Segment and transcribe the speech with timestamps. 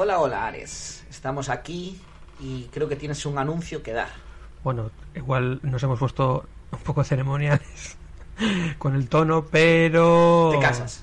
[0.00, 1.04] Hola, hola, Ares.
[1.10, 2.00] Estamos aquí
[2.38, 4.06] y creo que tienes un anuncio que dar.
[4.62, 7.98] Bueno, igual nos hemos puesto un poco ceremoniales
[8.78, 10.50] con el tono, pero...
[10.52, 11.02] ¿Te casas?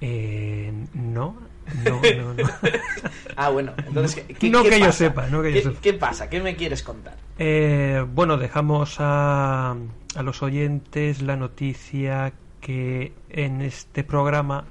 [0.00, 1.36] Eh, no,
[1.84, 2.48] no, no, no.
[3.36, 3.74] Ah, bueno.
[3.76, 5.80] Entonces, ¿qué, No qué que yo sepa, no que yo ¿Qué, sepa.
[5.82, 6.30] qué pasa?
[6.30, 7.18] ¿Qué me quieres contar?
[7.38, 9.76] Eh, bueno, dejamos a,
[10.16, 14.64] a los oyentes la noticia que en este programa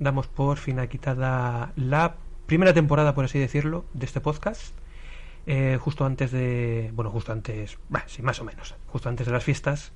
[0.00, 2.16] damos por finiquitada la
[2.48, 4.74] primera temporada, por así decirlo, de este podcast.
[5.46, 6.90] eh, justo antes de.
[6.94, 7.78] Bueno, justo antes.
[7.90, 8.74] bah, sí, más o menos.
[8.86, 9.92] Justo antes de las fiestas.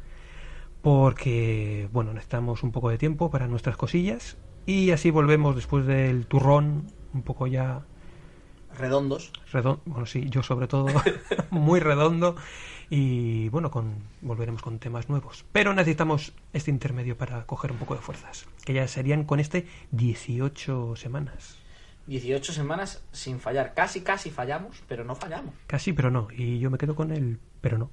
[0.83, 4.36] Porque, bueno, necesitamos un poco de tiempo para nuestras cosillas.
[4.67, 7.86] Y así volvemos después del turrón, un poco ya
[8.77, 9.33] Redondos.
[9.50, 10.86] redondo, bueno, sí, yo sobre todo,
[11.50, 12.36] muy redondo.
[12.91, 15.47] Y bueno, con, volveremos con temas nuevos.
[15.53, 19.67] Pero necesitamos este intermedio para coger un poco de fuerzas, que ya serían con este
[19.92, 21.61] 18 semanas.
[22.06, 23.75] 18 semanas sin fallar.
[23.75, 25.55] Casi, casi fallamos, pero no fallamos.
[25.67, 26.28] Casi, pero no.
[26.36, 27.91] Y yo me quedo con el pero no.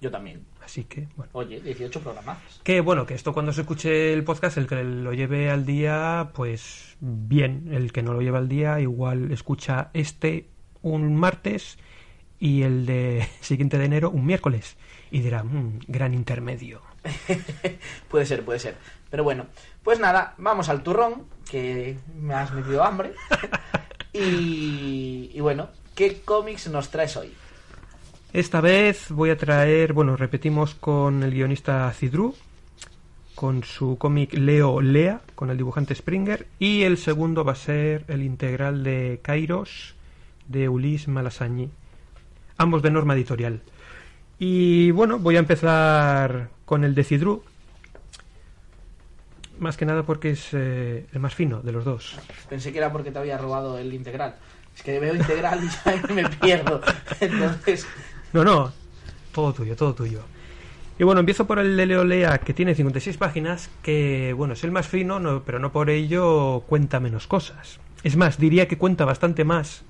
[0.00, 0.44] Yo también.
[0.64, 1.30] Así que, bueno.
[1.34, 2.38] Oye, 18 programas.
[2.64, 6.30] Que bueno, que esto cuando se escuche el podcast, el que lo lleve al día,
[6.34, 7.68] pues bien.
[7.72, 10.48] El que no lo lleva al día, igual escucha este
[10.82, 11.78] un martes
[12.38, 14.76] y el de siguiente de enero un miércoles.
[15.10, 16.80] Y dirá, "Mm, gran intermedio.
[18.08, 18.76] puede ser, puede ser.
[19.10, 19.46] Pero bueno,
[19.82, 23.14] pues nada, vamos al turrón, que me has metido hambre.
[24.12, 27.32] y, y bueno, ¿qué cómics nos traes hoy?
[28.32, 32.36] Esta vez voy a traer, bueno, repetimos con el guionista Cidru,
[33.34, 38.04] con su cómic Leo Lea, con el dibujante Springer, y el segundo va a ser
[38.06, 39.94] el integral de Kairos,
[40.46, 41.70] de Ulis Malasañi,
[42.56, 43.62] ambos de norma editorial.
[44.38, 47.42] Y bueno, voy a empezar con el de Cidru,
[49.58, 52.16] más que nada porque es eh, el más fino de los dos.
[52.48, 54.36] Pensé que era porque te había robado el integral.
[54.76, 56.80] Es que veo integral y ya me pierdo.
[57.20, 57.88] Entonces,
[58.32, 58.72] No, no,
[59.34, 60.20] todo tuyo, todo tuyo.
[60.96, 64.62] Y bueno, empiezo por el de Leo Lea, que tiene 56 páginas, que bueno, es
[64.62, 67.80] el más fino, no- pero no por ello cuenta menos cosas.
[68.04, 69.82] Es más, diría que cuenta bastante más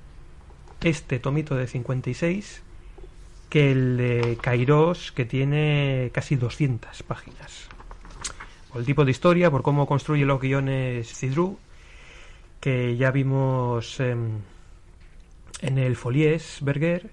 [0.82, 2.62] este tomito de 56
[3.50, 7.68] que el de Kairos, que tiene casi 200 páginas.
[8.70, 11.58] Por el tipo de historia, por cómo construye los guiones Cidru,
[12.60, 14.38] que ya vimos em,
[15.60, 17.10] en el Folies Berger,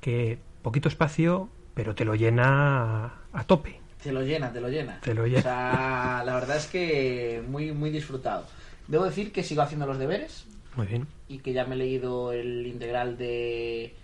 [0.00, 3.80] que poquito espacio, pero te lo llena a, a tope.
[4.02, 5.00] te lo llena, te lo llena.
[5.00, 5.40] Te lo llena.
[5.40, 8.46] O sea, la verdad es que muy, muy disfrutado.
[8.86, 10.46] Debo decir que sigo haciendo los deberes
[10.76, 11.06] Muy bien.
[11.28, 13.94] y que ya me he leído el integral de,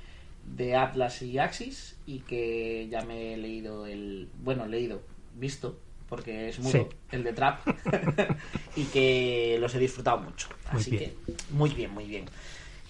[0.54, 4.28] de Atlas y Axis y que ya me he leído el.
[4.42, 5.02] Bueno, leído,
[5.34, 6.86] visto, porque es mudo, Sí.
[7.12, 7.60] el de Trap,
[8.76, 10.48] y que los he disfrutado mucho.
[10.72, 11.14] Muy Así bien.
[11.26, 12.24] que, muy bien, muy bien.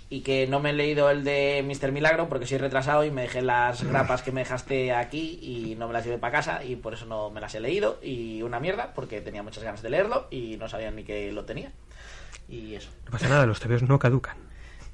[0.09, 1.91] Y que no me he leído el de Mr.
[1.91, 5.89] Milagro porque soy retrasado y me dejé las grapas que me dejaste aquí y no
[5.89, 7.99] me las llevé para casa y por eso no me las he leído.
[8.00, 11.45] Y una mierda porque tenía muchas ganas de leerlo y no sabía ni que lo
[11.45, 11.72] tenía.
[12.49, 12.89] Y eso.
[13.06, 14.37] No pasa nada, los TVOs no caducan.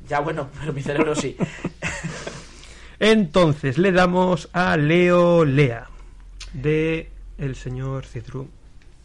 [0.09, 1.37] Ya bueno, pero mi cerebro sí.
[3.05, 5.89] Entonces le damos a Leo Lea,
[6.53, 8.47] de el señor Cidru.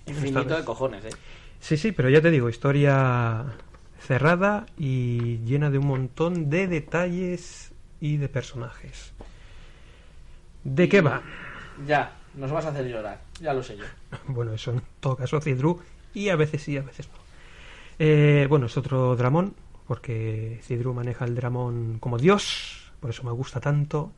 [0.05, 1.09] Esta Infinito de cojones, ¿eh?
[1.59, 3.43] Sí, sí, pero ya te digo, historia
[3.99, 9.13] cerrada y llena de un montón de detalles y de personajes.
[10.63, 11.23] ¿De qué va?
[11.87, 13.19] Ya, nos vas a hacer llorar.
[13.41, 13.85] Ya lo sé yo.
[14.27, 15.81] Bueno, eso en todo caso Cidru
[16.13, 17.17] y a veces sí, a veces no.
[17.97, 19.55] Eh, bueno, es otro dramón,
[19.87, 24.11] porque Cidru maneja el dramón como Dios, por eso me gusta tanto.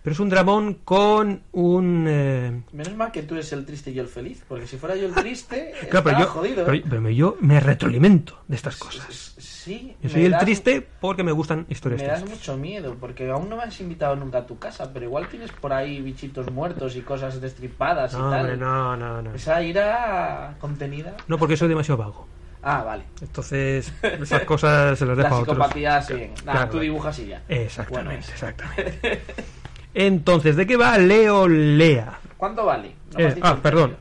[0.00, 2.06] Pero es un dramón con un...
[2.08, 4.94] eh, Menos mal que tú eres el triste y yo el feliz, porque si fuera
[4.94, 6.64] yo el triste, Claro, pero yo, jodido.
[6.64, 6.84] pero- ¿eh?
[6.88, 9.34] pero yo me retroalimento de estas cosas.
[9.38, 12.38] Sí, Yo soy el das- triste porque me gustan historias Me das tristes.
[12.38, 15.50] mucho miedo, porque aún no me has invitado nunca a tu casa, pero igual tienes
[15.50, 18.40] por ahí bichitos muertos y cosas destripadas y No, tal.
[18.42, 19.34] hombre, no, no, no.
[19.34, 21.16] Esa ira contenida.
[21.26, 22.26] No, porque soy demasiado vago.
[22.62, 23.04] Ah, vale.
[23.20, 25.58] Entonces, esas cosas se las dejo a otros.
[26.06, 26.14] sí.
[26.44, 26.70] Nada, Claro.
[26.70, 27.42] tú dibujas y ya.
[27.48, 29.20] Exactamente, Bueno, exactamente.
[29.94, 32.18] Entonces, ¿de qué va Leo Lea?
[32.36, 32.92] ¿Cuánto vale?
[33.16, 33.96] No Eh, ah, perdón.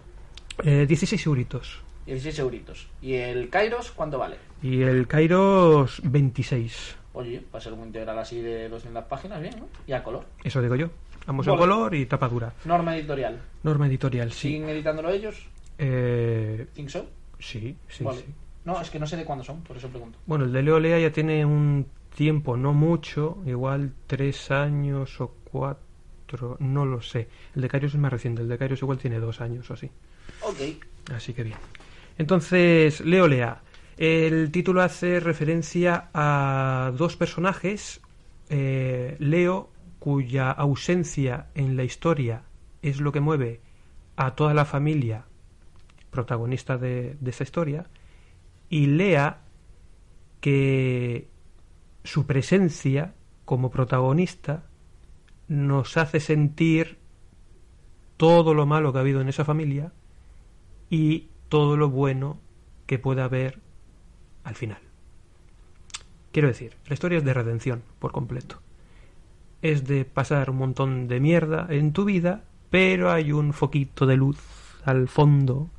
[0.63, 1.81] Eh, 16 euritos.
[2.06, 2.88] 16 euritos.
[3.01, 4.38] ¿Y el Kairos cuánto vale?
[4.62, 6.95] Y el Kairos 26.
[7.13, 9.68] Oye, va a ser un integral así de 200 páginas, bien, ¿no?
[9.88, 10.25] Y a color.
[10.44, 10.89] Eso digo yo.
[11.25, 11.60] Ambos en Vale.
[11.62, 12.53] color y tapa dura.
[12.65, 13.39] Norma editorial.
[13.63, 14.50] Norma editorial, sí.
[14.50, 15.36] ¿Siguen editándolo ellos?
[15.77, 17.06] Eh, ¿Think so?
[17.39, 18.19] sí, sí, Vale.
[18.19, 18.25] sí.
[18.68, 20.19] No, es que no sé de cuándo son, por eso pregunto.
[20.25, 25.34] Bueno, el de Leo Lea ya tiene un tiempo, no mucho, igual tres años o
[25.46, 27.30] cuatro, no lo sé.
[27.56, 29.90] El de Kairos es más reciente, el de Kairos igual tiene dos años o así.
[30.42, 30.60] Ok.
[31.16, 31.58] Así que bien.
[32.18, 33.62] Entonces, Leo Lea.
[33.96, 38.02] El título hace referencia a dos personajes.
[38.50, 42.44] eh, Leo, cuya ausencia en la historia
[42.81, 43.62] es lo que mueve
[44.18, 45.24] a toda la familia
[46.12, 47.86] protagonista de, de esta historia.
[48.69, 49.42] Y Lea,
[50.42, 51.30] que
[52.04, 53.14] su presencia
[53.46, 54.64] como protagonista
[55.48, 56.98] nos hace sentir
[58.18, 59.94] todo lo malo que ha habido en esa familia
[60.90, 62.40] y todo lo bueno
[62.86, 63.60] que pueda haber
[64.44, 64.80] al final.
[66.31, 68.60] Quiero decir, la historia es de redención por completo.
[69.62, 74.18] Es de pasar un montón de mierda en tu vida, pero hay un foquito de
[74.18, 74.38] luz
[74.86, 75.70] al fondo,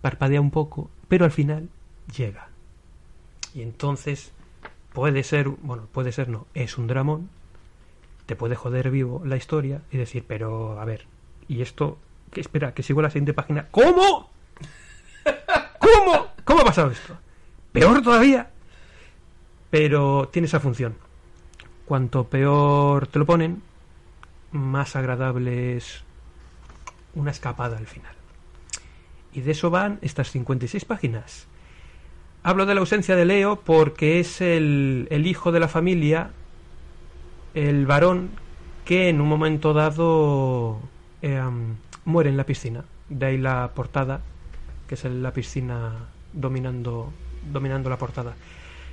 [0.00, 1.68] parpadea un poco, pero al final
[2.16, 2.48] llega.
[3.52, 4.30] Y entonces
[4.92, 7.28] puede ser, bueno, puede ser no, es un dramón,
[8.26, 11.06] te puede joder vivo la historia y decir, pero a ver,
[11.48, 11.98] y esto,
[12.30, 13.66] que espera, que sigo la siguiente página.
[13.72, 14.30] ¿Cómo?
[15.80, 16.28] ¿Cómo?
[16.44, 17.18] ¿Cómo ha pasado esto?
[17.72, 18.48] Peor todavía.
[19.68, 20.94] Pero tiene esa función.
[21.86, 23.62] Cuanto peor te lo ponen,
[24.52, 26.04] más agradable es
[27.14, 28.19] una escapada al final.
[29.32, 31.46] Y de eso van estas 56 páginas.
[32.42, 36.30] Hablo de la ausencia de Leo porque es el, el hijo de la familia,
[37.54, 38.30] el varón
[38.84, 40.80] que en un momento dado
[41.22, 41.40] eh,
[42.04, 42.84] muere en la piscina.
[43.08, 44.20] De ahí la portada,
[44.88, 47.12] que es la piscina dominando,
[47.52, 48.34] dominando la portada.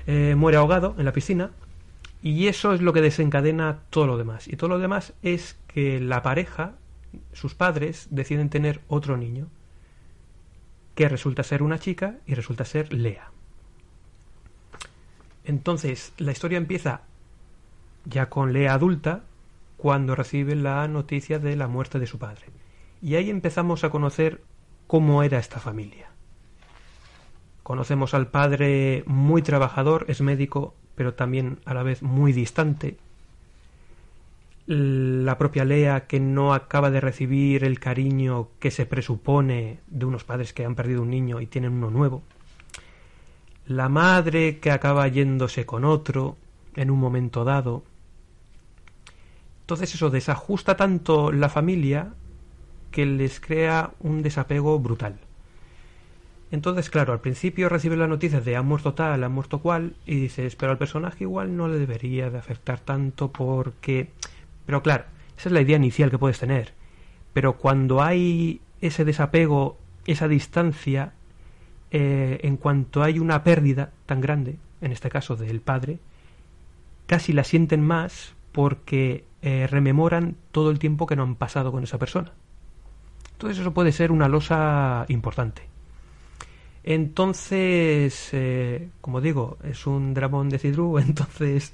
[0.05, 1.51] Eh, muere ahogado en la piscina
[2.21, 4.47] y eso es lo que desencadena todo lo demás.
[4.47, 6.73] Y todo lo demás es que la pareja,
[7.33, 9.47] sus padres, deciden tener otro niño,
[10.97, 13.29] que resulta ser una chica y resulta ser Lea.
[15.45, 17.01] Entonces, la historia empieza
[18.05, 19.21] ya con Lea adulta,
[19.77, 22.47] cuando recibe la noticia de la muerte de su padre.
[22.99, 24.41] Y ahí empezamos a conocer
[24.87, 26.09] cómo era esta familia.
[27.61, 32.97] Conocemos al padre muy trabajador, es médico, pero también a la vez muy distante.
[34.67, 40.25] La propia Lea que no acaba de recibir el cariño que se presupone de unos
[40.25, 42.21] padres que han perdido un niño y tienen uno nuevo.
[43.65, 46.35] La madre que acaba yéndose con otro
[46.75, 47.83] en un momento dado.
[49.61, 52.13] Entonces eso desajusta tanto la familia
[52.91, 55.17] que les crea un desapego brutal.
[56.51, 60.15] Entonces, claro, al principio recibes la noticia de ha muerto tal, ha muerto cual, y
[60.15, 64.09] dices, pero al personaje igual no le debería de afectar tanto porque...
[64.67, 65.05] Pero claro,
[65.35, 66.73] esa es la idea inicial que puedes tener.
[67.33, 71.13] Pero cuando hay ese desapego, esa distancia,
[71.89, 75.97] eh, en cuanto hay una pérdida tan grande, en este caso del padre,
[77.07, 81.83] casi la sienten más porque eh, rememoran todo el tiempo que no han pasado con
[81.83, 82.33] esa persona.
[83.31, 85.61] Entonces eso puede ser una losa importante.
[86.83, 91.73] Entonces, eh, como digo, es un dramón de Cidru, entonces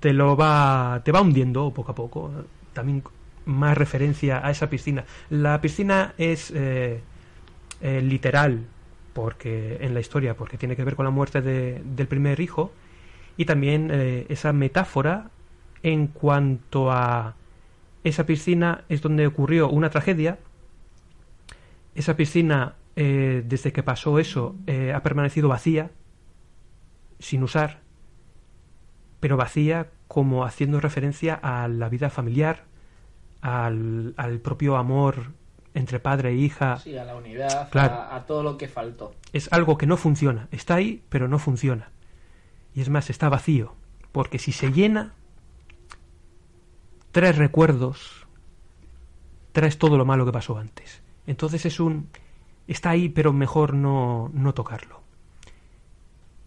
[0.00, 2.30] te lo va, te va hundiendo poco a poco.
[2.72, 3.02] También
[3.46, 5.04] más referencia a esa piscina.
[5.30, 7.00] La piscina es eh,
[7.80, 8.66] eh, literal,
[9.12, 12.72] porque en la historia, porque tiene que ver con la muerte de- del primer hijo,
[13.36, 15.30] y también eh, esa metáfora
[15.82, 17.34] en cuanto a
[18.04, 20.38] esa piscina es donde ocurrió una tragedia.
[21.94, 24.54] Esa piscina, desde que pasó eso,
[24.94, 25.90] ha permanecido vacía,
[27.18, 27.80] sin usar,
[29.26, 32.62] pero vacía como haciendo referencia a la vida familiar,
[33.40, 35.32] al, al propio amor
[35.74, 36.76] entre padre e hija.
[36.76, 37.94] Sí, a la unidad, Claro.
[37.94, 39.16] a, a todo lo que faltó.
[39.32, 40.46] Es algo que no funciona.
[40.52, 41.90] Está ahí, pero no funciona.
[42.72, 43.74] Y es más, está vacío.
[44.12, 45.12] Porque si se llena,
[47.10, 48.28] traes recuerdos,
[49.50, 51.02] traes todo lo malo que pasó antes.
[51.26, 52.10] Entonces es un...
[52.68, 54.95] Está ahí, pero mejor no, no tocarlo.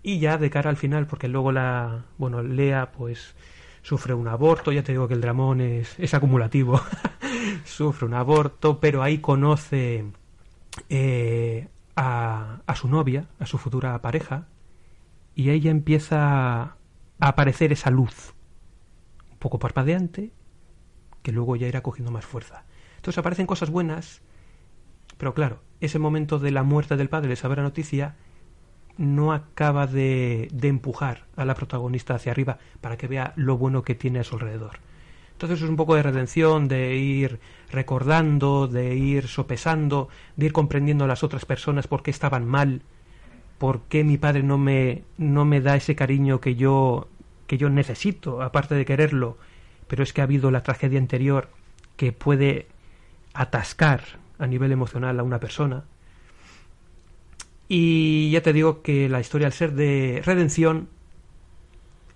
[0.02, 2.06] Y ya de cara al final, porque luego la...
[2.18, 3.36] Bueno, Lea pues
[3.82, 6.82] sufre un aborto, ya te digo que el dramón es, es acumulativo.
[7.66, 10.06] sufre un aborto, pero ahí conoce
[10.90, 14.48] eh, a, a su novia, a su futura pareja,
[15.36, 16.78] y ella empieza a
[17.20, 18.34] aparecer esa luz,
[19.32, 20.32] un poco parpadeante,
[21.22, 22.66] que luego ya irá cogiendo más fuerza.
[22.98, 24.22] Entonces aparecen cosas buenas,
[25.18, 28.16] pero claro, ese momento de la muerte del padre, de saber la noticia,
[29.00, 33.84] no acaba de, de empujar a la protagonista hacia arriba para que vea lo bueno
[33.84, 34.80] que tiene a su alrededor.
[35.32, 37.40] Entonces es un poco de redención, de ir
[37.72, 42.82] recordando, de ir sopesando, de ir comprendiendo a las otras personas por qué estaban mal,
[43.58, 47.08] por qué mi padre no me, no me da ese cariño que yo,
[47.48, 49.38] que yo necesito, aparte de quererlo,
[49.88, 51.50] pero es que ha habido la tragedia anterior
[51.96, 52.68] que puede
[53.34, 54.02] atascar
[54.40, 55.86] a nivel emocional a una persona.
[57.72, 60.90] Y ya te digo que la historia, al ser de redención,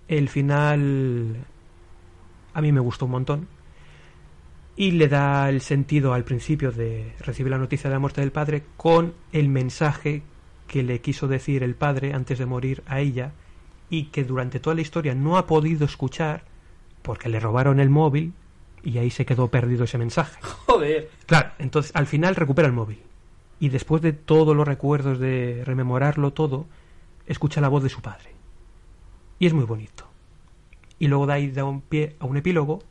[0.08, 1.36] el final
[2.52, 3.48] a mí me gustó un montón.
[4.76, 8.32] Y le da el sentido al principio de recibir la noticia de la muerte del
[8.32, 10.22] padre con el mensaje
[10.66, 13.32] que le quiso decir el padre antes de morir a ella
[13.88, 16.42] y que durante toda la historia no ha podido escuchar
[17.02, 18.32] porque le robaron el móvil
[18.82, 20.40] y ahí se quedó perdido ese mensaje.
[20.66, 21.10] Joder.
[21.26, 22.98] Claro, entonces al final recupera el móvil
[23.60, 26.66] y después de todos los recuerdos de rememorarlo todo,
[27.26, 28.32] escucha la voz de su padre.
[29.38, 30.14] Y es muy bonito
[30.98, 32.82] y luego da da un pie a un epílogo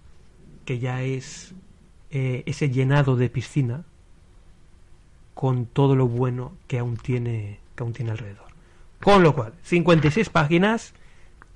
[0.66, 1.54] que ya es
[2.12, 3.86] eh, ese llenado de piscina
[5.34, 8.54] con todo lo bueno que aún tiene que aún tiene alrededor.
[9.02, 10.94] Con lo cual, 56 páginas,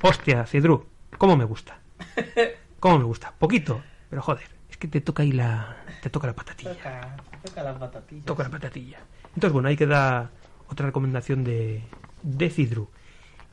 [0.02, 0.88] hostia, Cidru,
[1.18, 1.80] cómo me gusta.
[2.80, 6.36] Cómo me gusta, poquito, pero joder, es que te toca ahí la te toca la
[6.36, 6.74] patatilla.
[6.74, 8.26] Toca, toca la patatilla.
[8.26, 9.00] Toca la patatilla.
[9.30, 10.30] Entonces, bueno, ahí queda
[10.68, 11.82] otra recomendación de
[12.22, 12.90] de Cidru.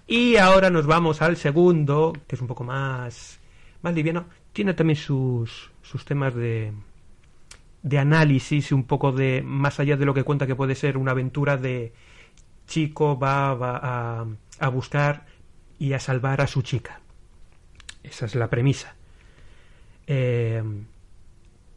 [0.06, 3.40] Y ahora nos vamos al segundo, que es un poco más,
[3.80, 4.26] más liviano.
[4.52, 6.74] Tiene también sus, sus temas de,
[7.82, 11.12] de análisis, un poco de más allá de lo que cuenta que puede ser una
[11.12, 11.94] aventura de
[12.66, 14.26] chico va, va a,
[14.58, 15.24] a buscar
[15.78, 17.00] y a salvar a su chica.
[18.02, 18.94] Esa es la premisa.
[20.06, 20.62] Eh,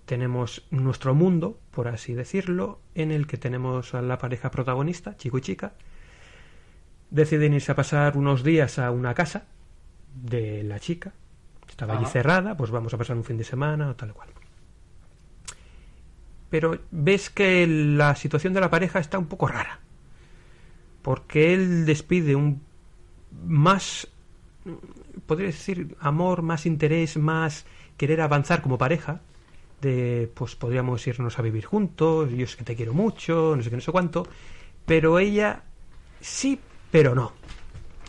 [0.07, 5.37] tenemos nuestro mundo, por así decirlo, en el que tenemos a la pareja protagonista, chico
[5.37, 5.73] y chica,
[7.11, 9.45] deciden irse a pasar unos días a una casa
[10.15, 11.13] de la chica.
[11.69, 14.29] Estaba allí cerrada, pues vamos a pasar un fin de semana o tal cual.
[16.49, 19.81] Pero ves que la situación de la pareja está un poco rara.
[21.01, 22.61] Porque él despide un
[23.45, 24.07] más,
[25.25, 27.65] podría decir, amor, más interés, más
[27.97, 29.19] querer avanzar como pareja.
[29.81, 33.69] De, pues podríamos irnos a vivir juntos, yo es que te quiero mucho, no sé
[33.69, 34.27] qué, no sé cuánto.
[34.85, 35.63] Pero ella
[36.19, 36.59] sí,
[36.91, 37.33] pero no.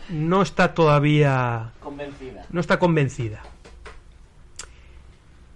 [0.08, 2.46] No está todavía Convencida.
[2.50, 3.42] no está convencida.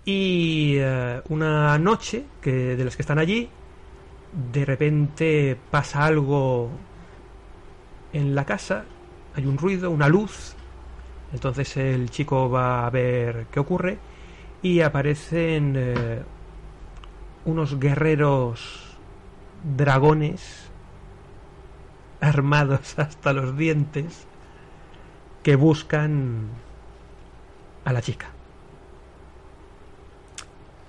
[0.05, 3.49] Y eh, una noche que de las que están allí,
[4.53, 6.71] de repente pasa algo
[8.13, 8.85] en la casa,
[9.35, 10.55] hay un ruido, una luz.
[11.33, 13.99] Entonces el chico va a ver qué ocurre
[14.63, 16.23] y aparecen eh,
[17.45, 18.97] unos guerreros
[19.77, 20.71] dragones
[22.21, 24.27] armados hasta los dientes
[25.43, 26.49] que buscan
[27.85, 28.29] a la chica.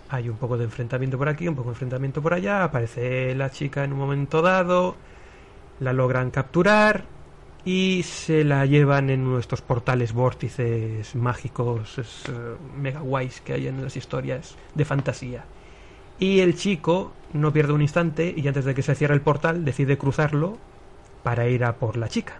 [0.09, 2.63] Hay un poco de enfrentamiento por aquí, un poco de enfrentamiento por allá.
[2.63, 4.95] Aparece la chica en un momento dado.
[5.79, 7.05] La logran capturar.
[7.65, 13.67] Y se la llevan en nuestros portales vórtices mágicos, es, eh, mega guays que hay
[13.67, 15.45] en las historias de fantasía.
[16.19, 19.63] Y el chico no pierde un instante y antes de que se cierre el portal
[19.63, 20.57] decide cruzarlo
[21.23, 22.39] para ir a por la chica.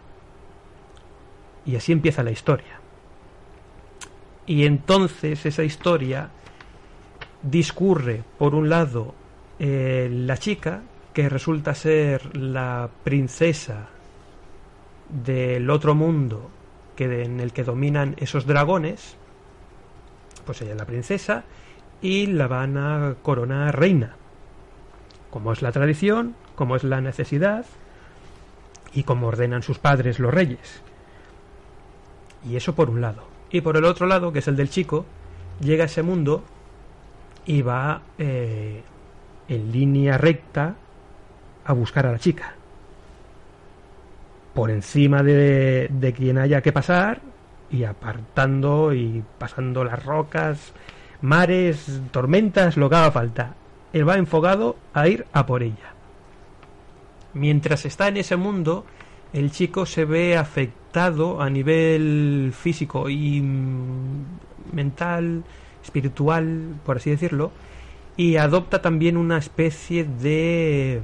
[1.66, 2.82] Y así empieza la historia.
[4.46, 6.30] Y entonces esa historia
[7.42, 9.16] discurre, por un lado,
[9.60, 13.90] eh, la chica, que resulta ser la princesa
[15.10, 16.50] del otro mundo
[16.96, 19.16] que en el que dominan esos dragones,
[20.46, 21.44] pues ella es la princesa,
[22.02, 24.16] y la van a coronar reina.
[25.32, 27.66] Como es la tradición, como es la necesidad,
[28.94, 30.82] y como ordenan sus padres los reyes.
[32.46, 33.24] Y eso por un lado.
[33.50, 35.06] Y por el otro lado, que es el del chico,
[35.60, 36.44] llega a ese mundo
[37.46, 38.84] y va eh,
[39.48, 40.76] en línea recta
[41.66, 42.56] a buscar a la chica.
[44.54, 47.22] Por encima de, de quien haya que pasar
[47.72, 50.74] y apartando y pasando las rocas,
[51.22, 53.56] mares, tormentas, lo que haga falta.
[53.94, 55.94] Él va enfocado a ir a por ella.
[57.34, 58.86] Mientras está en ese mundo,
[59.34, 64.26] el chico se ve afectado a nivel físico y mm,
[64.72, 65.44] mental,
[65.84, 67.52] espiritual, por así decirlo,
[68.16, 71.02] y adopta también una especie de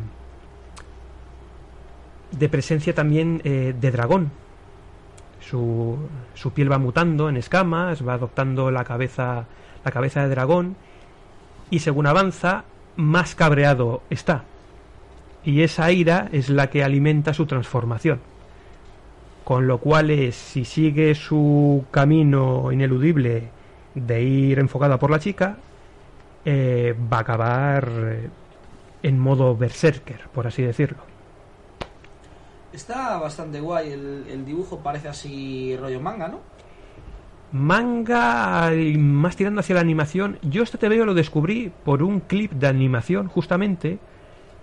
[2.32, 4.32] de presencia también eh, de dragón.
[5.42, 5.98] Su,
[6.34, 9.46] su piel va mutando en escamas, va adoptando la cabeza,
[9.84, 10.76] la cabeza de dragón
[11.70, 12.64] y según avanza,
[12.96, 14.44] más cabreado está.
[15.44, 18.20] Y esa ira es la que alimenta su transformación.
[19.44, 23.50] Con lo cual, es, si sigue su camino ineludible
[23.96, 25.58] de ir enfocada por la chica,
[26.46, 28.30] eh, va a acabar eh,
[29.04, 31.09] en modo berserker, por así decirlo.
[32.74, 36.40] Está bastante guay, el, el dibujo parece así rollo manga, ¿no?
[37.52, 40.38] Manga más tirando hacia la animación.
[40.44, 43.98] Yo este TVO lo descubrí por un clip de animación, justamente,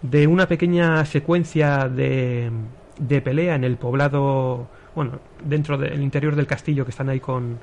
[0.02, 2.52] de una pequeña secuencia de,
[2.98, 7.58] de pelea en el poblado, bueno, dentro del interior del castillo que están ahí con,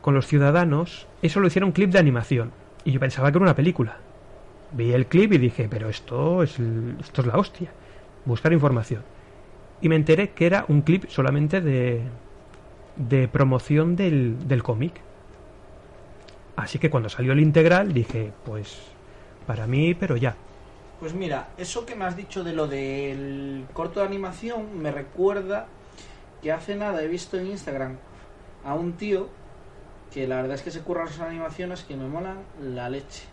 [0.00, 1.08] con los ciudadanos.
[1.22, 2.52] Eso lo hicieron clip de animación.
[2.84, 3.96] Y yo pensaba que era una película.
[4.72, 6.56] Vi el clip y dije, pero esto es,
[7.00, 7.72] esto es la hostia.
[8.24, 9.02] Buscar información.
[9.80, 12.02] Y me enteré que era un clip solamente de,
[12.96, 15.00] de promoción del, del cómic.
[16.56, 18.78] Así que cuando salió el integral dije, pues
[19.46, 20.36] para mí, pero ya.
[21.00, 25.66] Pues mira, eso que me has dicho de lo del corto de animación me recuerda
[26.42, 27.96] que hace nada he visto en Instagram
[28.64, 29.28] a un tío
[30.12, 33.24] que la verdad es que se curran sus animaciones que me molan la leche.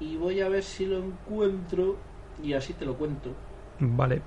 [0.00, 1.96] Y voy a ver si lo encuentro
[2.42, 3.30] y así te lo cuento.
[3.78, 4.22] Vale.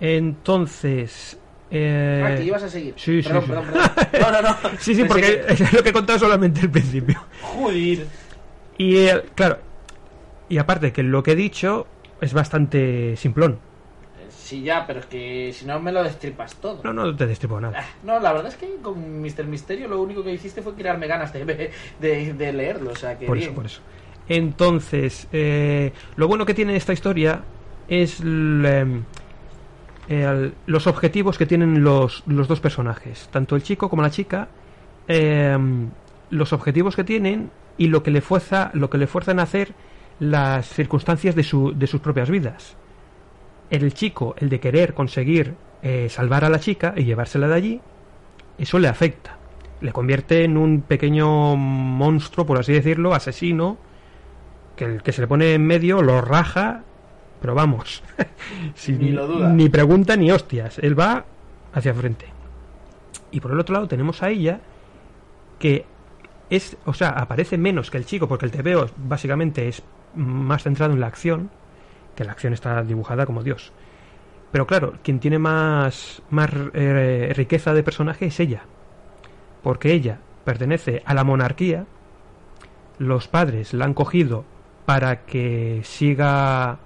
[0.00, 1.38] Entonces...
[1.70, 2.94] eh, ah, que ibas a seguir.
[2.96, 3.48] sí, sí, perdón, sí.
[3.50, 3.90] perdón, perdón.
[4.20, 4.56] No, no, no.
[4.78, 7.22] Sí, sí, porque que- es lo que he contado solamente el principio.
[7.42, 8.06] Joder.
[8.78, 9.58] Y eh, claro,
[10.48, 11.86] y aparte que lo que he dicho
[12.20, 13.58] es bastante simplón.
[14.30, 16.80] Sí, ya, pero es que si no me lo destripas todo.
[16.84, 17.80] No, no te destripo nada.
[17.80, 19.44] Ah, No, la verdad es que con Mr.
[19.46, 23.24] Misterio lo único que hiciste fue crearme ganas de, de, de leerlo, o sea que
[23.26, 23.48] Por bien.
[23.50, 23.80] eso, por eso.
[24.28, 27.40] Entonces, eh, lo bueno que tiene esta historia
[27.88, 29.02] es el,
[30.08, 34.48] los objetivos que tienen los, los dos personajes, tanto el chico como la chica,
[35.08, 35.88] em,
[36.30, 39.74] los objetivos que tienen y lo que le fuerza, lo que le fuerzan a hacer
[40.20, 42.76] las circunstancias de, su, de sus propias vidas.
[43.70, 47.80] El chico, el de querer conseguir eh, salvar a la chica y llevársela de allí,
[48.58, 49.38] eso le afecta.
[49.80, 53.78] Le convierte en un pequeño monstruo, por así decirlo, asesino,
[54.76, 56.84] que el que se le pone en medio lo raja,
[57.44, 58.02] pero vamos,
[58.74, 59.50] sin- Ni lo duda.
[59.50, 61.26] ni pregunta ni hostias, él va
[61.74, 62.24] hacia frente.
[63.32, 64.60] Y por el otro lado tenemos a ella,
[65.58, 65.84] que
[66.48, 69.82] es, o sea, aparece menos que el chico, porque el TVO básicamente es
[70.14, 71.50] más centrado en la acción,
[72.16, 73.72] que la acción está dibujada como Dios.
[74.50, 78.62] Pero claro, quien tiene más, más eh, riqueza de personaje es ella.
[79.62, 81.84] Porque ella pertenece a la monarquía,
[82.96, 84.46] los padres la han cogido
[84.86, 86.78] para que siga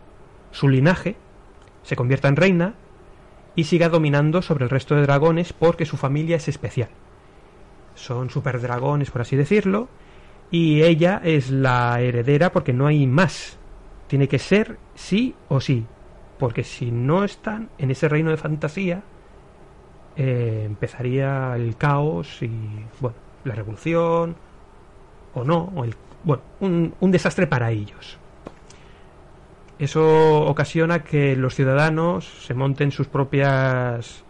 [0.50, 1.16] su linaje,
[1.82, 2.74] se convierta en reina
[3.54, 6.90] y siga dominando sobre el resto de dragones porque su familia es especial.
[7.94, 9.88] Son superdragones, por así decirlo,
[10.50, 13.58] y ella es la heredera porque no hay más.
[14.06, 15.86] Tiene que ser sí o sí,
[16.38, 19.02] porque si no están en ese reino de fantasía,
[20.16, 22.50] eh, empezaría el caos y,
[23.00, 24.36] bueno, la revolución,
[25.34, 28.18] o no, o el, bueno, un, un desastre para ellos.
[29.78, 34.24] Eso ocasiona que los ciudadanos se monten sus propias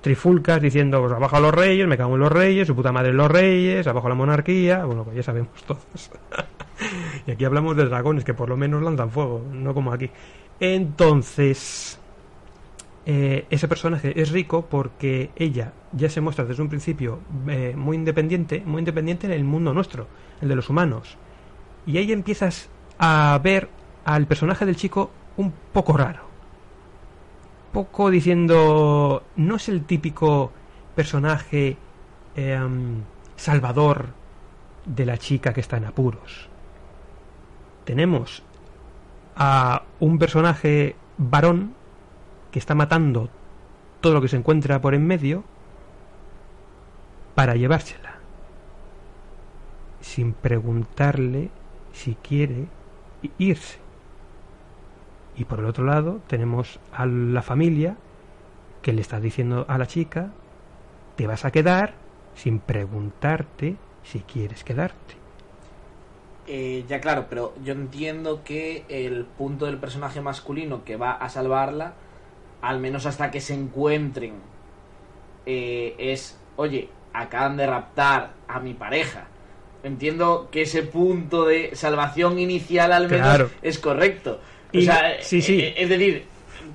[0.00, 3.10] trifulcas diciendo, pues abajo a los reyes, me cago en los reyes, su puta madre
[3.10, 6.10] en los reyes, abajo la monarquía, bueno, pues ya sabemos todos.
[7.26, 10.10] y aquí hablamos de dragones que por lo menos lanzan fuego, no como aquí.
[10.60, 12.00] Entonces,
[13.06, 17.96] eh, ese personaje es rico porque ella ya se muestra desde un principio eh, muy
[17.96, 20.06] independiente, muy independiente en el mundo nuestro,
[20.40, 21.16] el de los humanos.
[21.86, 23.68] Y ahí empiezas a ver
[24.08, 26.22] al personaje del chico un poco raro.
[27.72, 30.50] Poco diciendo, no es el típico
[30.94, 31.76] personaje
[32.34, 33.02] em,
[33.36, 34.06] salvador
[34.86, 36.48] de la chica que está en apuros.
[37.84, 38.42] Tenemos
[39.36, 41.74] a un personaje varón
[42.50, 43.28] que está matando
[44.00, 45.44] todo lo que se encuentra por en medio
[47.34, 48.14] para llevársela
[50.00, 51.50] sin preguntarle
[51.92, 52.68] si quiere
[53.36, 53.87] irse.
[55.38, 57.96] Y por el otro lado tenemos a la familia
[58.82, 60.30] que le está diciendo a la chica,
[61.16, 61.94] te vas a quedar
[62.34, 65.14] sin preguntarte si quieres quedarte.
[66.46, 71.28] Eh, ya claro, pero yo entiendo que el punto del personaje masculino que va a
[71.28, 71.94] salvarla,
[72.62, 74.34] al menos hasta que se encuentren,
[75.46, 79.26] eh, es, oye, acaban de raptar a mi pareja.
[79.82, 83.50] Entiendo que ese punto de salvación inicial al menos Claro.
[83.62, 84.40] es correcto.
[84.74, 85.60] O sea, sí, sí.
[85.60, 86.24] eh, es decir,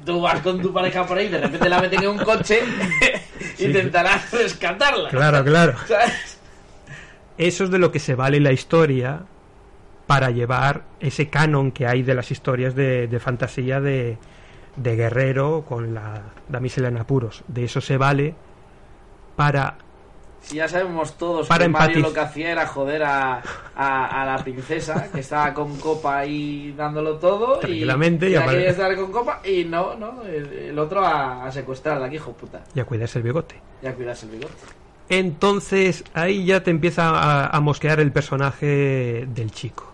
[0.06, 2.60] tú vas con tu pareja por ahí, de repente la meten en un coche,
[3.60, 5.10] intentarás rescatarla.
[5.10, 5.76] Claro, claro.
[5.88, 6.40] ¿Sabes?
[7.38, 9.22] Eso es de lo que se vale la historia
[10.08, 14.18] para llevar ese canon que hay de las historias de, de fantasía de,
[14.76, 17.44] de guerrero con la damisela en apuros.
[17.48, 18.36] De eso se vale
[19.36, 19.78] para
[20.44, 23.42] Si ya sabemos todos Para que Mario lo que hacía era joder a,
[23.76, 27.60] a, a la princesa, que estaba con copa ahí dándolo todo.
[27.60, 31.52] Tranquilamente, y, y quería estar con copa y no, no, el, el otro a, a
[31.52, 32.62] secuestrarla, que hijo puta.
[32.76, 33.56] ya cuidarse el bigote.
[33.82, 34.54] Ya cuidarse el bigote.
[35.10, 39.92] Entonces ahí ya te empieza a, a mosquear el personaje del chico.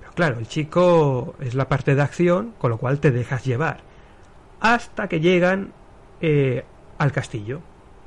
[0.00, 3.78] Pero claro, el chico es la parte de acción, con lo cual te dejas llevar.
[4.60, 5.72] Hasta que llegan
[6.20, 6.64] eh,
[6.98, 7.60] al castillo.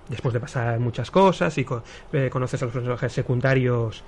[0.10, 1.66] Después de pasar muchas cosas y
[2.14, 4.04] eh, conoces a los personajes secundarios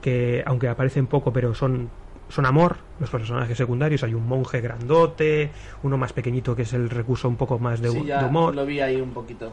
[0.00, 1.90] que, aunque aparecen poco, pero son,
[2.28, 4.02] son amor, los personajes secundarios.
[4.04, 5.50] Hay un monje grandote,
[5.82, 8.54] uno más pequeñito que es el recurso un poco más de, sí, ya de humor.
[8.54, 9.52] lo vi ahí un poquito.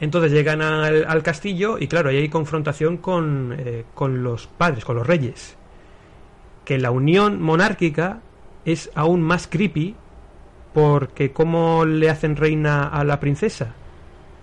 [0.00, 4.84] Entonces llegan al, al castillo y claro, ahí hay confrontación con, eh, con los padres,
[4.84, 5.56] con los reyes.
[6.64, 8.20] Que la unión monárquica
[8.64, 9.94] es aún más creepy
[10.72, 13.74] porque ¿cómo le hacen reina a la princesa?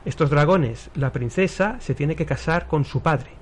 [0.05, 3.39] Estos dragones, la princesa se tiene que casar con su padre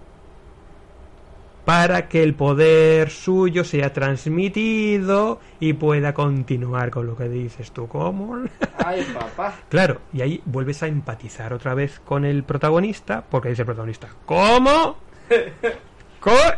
[1.67, 7.89] para que el poder suyo sea transmitido y pueda continuar con lo que dices tú.
[7.89, 8.37] ¿Cómo?
[8.77, 9.53] Ay, papá.
[9.69, 14.07] Claro, y ahí vuelves a empatizar otra vez con el protagonista, porque dice el protagonista,
[14.25, 14.95] ¿cómo?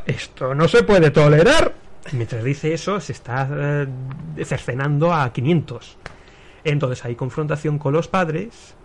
[0.05, 1.73] Esto no se puede tolerar.
[2.11, 3.87] Y Mientras dice eso, se está eh,
[4.45, 5.97] cercenando a 500.
[6.63, 8.75] Entonces hay confrontación con los padres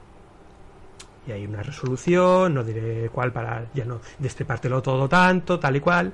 [1.26, 5.80] y hay una resolución, no diré cuál para ya no destripártelo todo tanto, tal y
[5.80, 6.12] cual.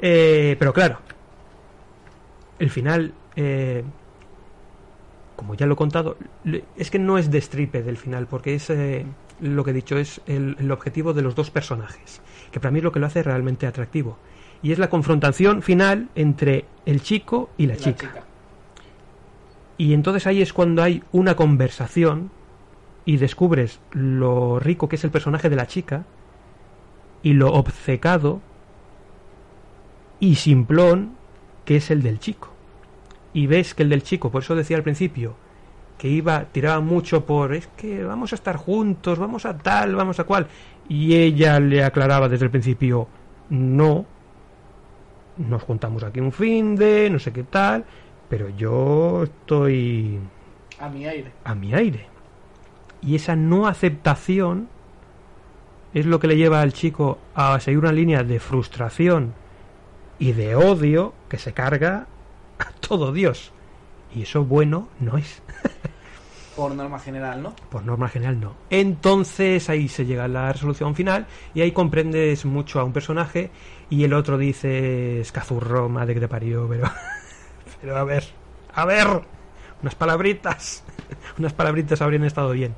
[0.00, 1.00] Eh, pero claro,
[2.58, 3.84] el final, eh,
[5.36, 6.16] como ya lo he contado,
[6.76, 9.04] es que no es destripe del final, porque es eh,
[9.40, 12.78] lo que he dicho, es el, el objetivo de los dos personajes, que para mí
[12.78, 14.18] es lo que lo hace realmente atractivo.
[14.62, 18.24] Y es la confrontación final entre el chico y la, La chica.
[19.76, 22.32] Y entonces ahí es cuando hay una conversación
[23.08, 26.04] y descubres lo rico que es el personaje de la chica
[27.22, 28.42] y lo obcecado
[30.20, 31.12] y simplón
[31.64, 32.50] que es el del chico.
[33.32, 35.36] Y ves que el del chico, por eso decía al principio,
[35.96, 40.20] que iba, tiraba mucho por, es que vamos a estar juntos, vamos a tal, vamos
[40.20, 40.46] a cual.
[40.86, 43.08] Y ella le aclaraba desde el principio,
[43.48, 44.04] no,
[45.38, 47.86] nos juntamos aquí un fin de, no sé qué tal,
[48.28, 50.18] pero yo estoy
[50.78, 51.32] A mi aire.
[51.44, 52.17] a mi aire.
[53.02, 54.68] Y esa no aceptación
[55.94, 59.34] es lo que le lleva al chico a seguir una línea de frustración
[60.18, 62.06] y de odio que se carga
[62.58, 63.52] a todo Dios.
[64.14, 65.42] Y eso bueno no es.
[66.56, 67.54] Por norma general, ¿no?
[67.70, 68.54] Por norma general no.
[68.68, 73.52] Entonces ahí se llega a la resolución final y ahí comprendes mucho a un personaje
[73.90, 76.90] y el otro dice escazurro, madre que te parió, pero...
[77.80, 78.24] pero a ver,
[78.74, 79.06] a ver,
[79.82, 80.82] unas palabritas,
[81.38, 82.74] unas palabritas habrían estado bien.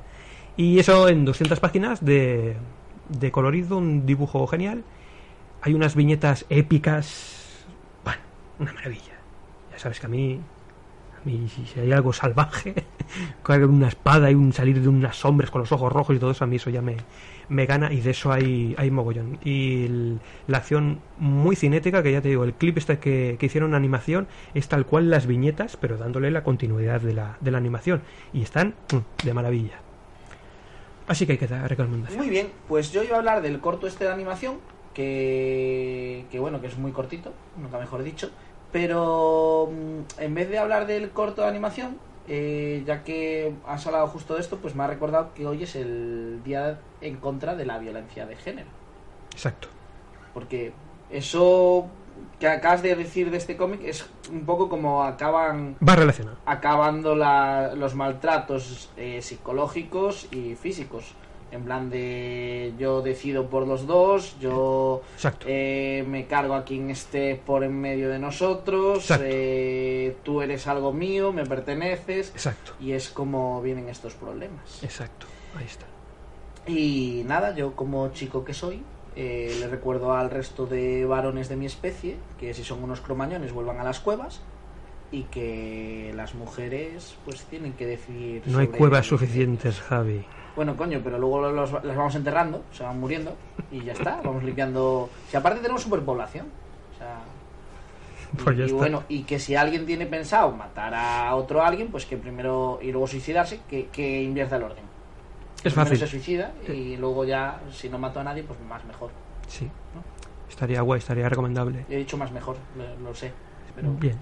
[0.61, 2.55] Y eso en 200 páginas de,
[3.09, 4.83] de colorido, un dibujo genial.
[5.63, 7.65] Hay unas viñetas épicas.
[8.03, 8.21] Bueno,
[8.59, 9.17] una maravilla.
[9.71, 10.39] Ya sabes que a mí
[11.19, 12.75] a mí, si hay algo salvaje,
[13.41, 16.29] con una espada y un salir de unas sombras con los ojos rojos y todo
[16.29, 16.97] eso, a mí eso ya me,
[17.49, 19.39] me gana y de eso hay, hay mogollón.
[19.43, 19.87] Y
[20.45, 23.77] la acción muy cinética, que ya te digo, el clip este que, que hicieron en
[23.77, 28.03] animación es tal cual las viñetas, pero dándole la continuidad de la, de la animación.
[28.31, 29.90] Y están mm, de maravilla.
[31.07, 32.17] Así que hay que dar recomendación.
[32.17, 34.59] Muy bien, pues yo iba a hablar del corto este de animación,
[34.93, 38.31] que, que bueno, que es muy cortito, nunca mejor dicho,
[38.71, 44.07] pero mm, en vez de hablar del corto de animación, eh, ya que has hablado
[44.07, 47.65] justo de esto, pues me ha recordado que hoy es el día en contra de
[47.65, 48.69] la violencia de género,
[49.33, 49.67] Exacto.
[50.33, 50.71] porque
[51.09, 51.89] eso
[52.41, 56.37] que acabas de decir de este cómic es un poco como acaban Va relacionado.
[56.45, 61.13] acabando la- los maltratos eh, psicológicos y físicos.
[61.51, 65.01] En plan de yo decido por los dos, yo
[65.45, 70.93] eh, me cargo a quien esté por en medio de nosotros, eh, tú eres algo
[70.93, 72.71] mío, me perteneces, Exacto.
[72.79, 74.81] y es como vienen estos problemas.
[74.81, 75.27] Exacto.
[75.57, 75.85] Ahí está.
[76.67, 78.81] Y nada, yo como chico que soy,
[79.15, 83.51] eh, le recuerdo al resto de varones de mi especie que si son unos cromañones
[83.51, 84.41] vuelvan a las cuevas
[85.11, 88.43] y que las mujeres pues tienen que decidir.
[88.45, 90.23] No hay cuevas suficientes, Javi.
[90.55, 93.35] Bueno, coño, pero luego los, las vamos enterrando, se van muriendo
[93.71, 95.09] y ya está, vamos limpiando.
[95.29, 96.47] Si aparte tenemos superpoblación,
[96.93, 97.19] o sea,
[98.43, 102.17] Pues y bueno, y que si alguien tiene pensado matar a otro alguien, pues que
[102.17, 104.90] primero y luego suicidarse, que, que invierta el orden.
[105.63, 105.97] Es fácil.
[105.97, 109.11] se suicida y luego ya, si no mato a nadie, pues más mejor.
[109.47, 109.69] Sí.
[110.49, 111.85] Estaría guay, estaría recomendable.
[111.89, 113.31] He dicho más mejor, lo, lo sé,
[113.75, 114.17] pero Bien.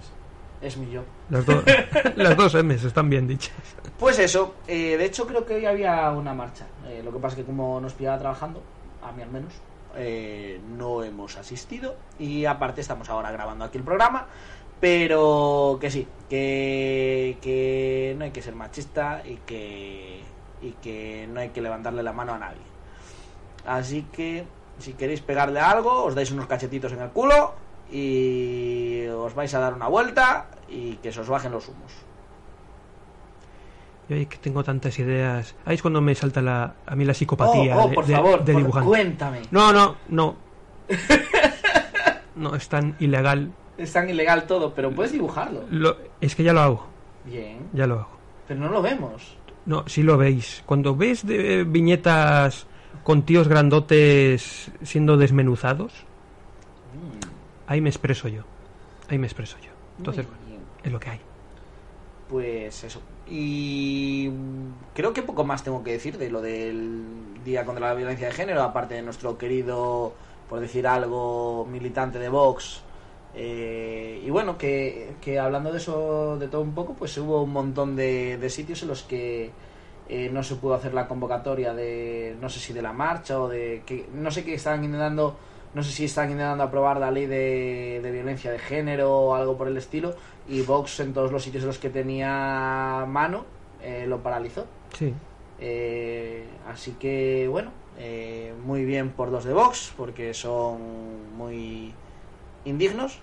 [0.62, 1.02] es mi yo.
[1.28, 1.62] Las, do-
[2.16, 3.54] las dos M's están bien dichas.
[3.98, 6.66] Pues eso, eh, de hecho creo que hoy había una marcha.
[6.86, 8.62] Eh, lo que pasa es que como nos pillaba trabajando,
[9.02, 9.52] a mí al menos,
[9.96, 11.96] eh, no hemos asistido.
[12.18, 14.26] Y aparte estamos ahora grabando aquí el programa.
[14.80, 20.22] Pero que sí, que, que no hay que ser machista y que,
[20.62, 22.60] y que no hay que levantarle la mano a nadie.
[23.66, 24.44] Así que
[24.78, 27.54] si queréis pegarle algo, os dais unos cachetitos en el culo
[27.90, 31.92] y os vais a dar una vuelta y que se os bajen los humos.
[34.08, 35.54] Yo es que tengo tantas ideas.
[35.64, 38.44] Ahí es cuando me salta la, a mí la psicopatía Oh, oh, por de- favor,
[38.44, 38.88] de por- dibujante.
[38.88, 39.42] cuéntame.
[39.50, 40.36] No, no, no.
[42.36, 43.52] No, es tan ilegal.
[43.76, 45.64] Es tan ilegal todo, pero puedes dibujarlo.
[45.70, 46.86] Lo- es que ya lo hago,
[47.24, 48.08] Bien, ya lo hago.
[48.48, 49.36] pero no lo vemos.
[49.66, 50.62] No, sí lo veis.
[50.66, 52.66] Cuando ves de viñetas
[53.02, 55.92] con tíos grandotes siendo desmenuzados,
[57.66, 58.42] ahí me expreso yo.
[59.08, 59.70] Ahí me expreso yo.
[59.98, 61.20] Entonces, bueno, es lo que hay.
[62.28, 63.02] Pues eso.
[63.28, 67.04] Y mm, creo que poco más tengo que decir de lo del
[67.44, 70.14] Día contra la Violencia de Género, aparte de nuestro querido,
[70.48, 72.82] por decir algo, militante de Vox.
[73.34, 77.52] Eh, y bueno, que, que hablando de eso, de todo un poco, pues hubo un
[77.52, 79.50] montón de, de sitios en los que
[80.08, 83.48] eh, no se pudo hacer la convocatoria de, no sé si de la marcha o
[83.48, 85.36] de, que no sé qué estaban intentando,
[85.74, 89.56] no sé si están intentando aprobar la ley de, de violencia de género o algo
[89.56, 90.14] por el estilo,
[90.48, 93.44] y Vox en todos los sitios en los que tenía mano
[93.82, 94.66] eh, lo paralizó.
[94.98, 95.14] Sí.
[95.60, 101.92] Eh, así que bueno, eh, muy bien por los de Vox, porque son muy
[102.64, 103.18] indignos.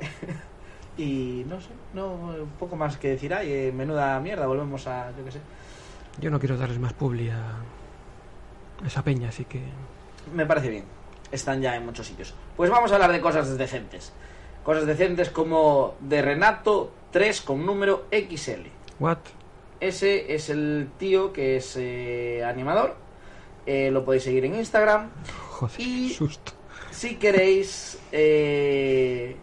[0.96, 5.10] y no sé, no, un poco más que decir, ay, eh, menuda mierda, volvemos a,
[5.16, 5.40] yo qué sé.
[6.20, 7.56] Yo no quiero darles más publi a
[8.82, 9.62] a esa peña, así que...
[10.34, 10.84] Me parece bien,
[11.30, 12.34] están ya en muchos sitios.
[12.56, 14.12] Pues vamos a hablar de cosas decentes.
[14.64, 18.66] Cosas decentes como de Renato 3 con número XL.
[18.98, 19.18] What?
[19.80, 22.96] Ese es el tío que es eh, animador.
[23.66, 25.10] Eh, lo podéis seguir en Instagram.
[25.50, 26.52] Joder, Y- qué susto.
[26.92, 27.98] Si queréis...
[28.12, 29.36] Eh...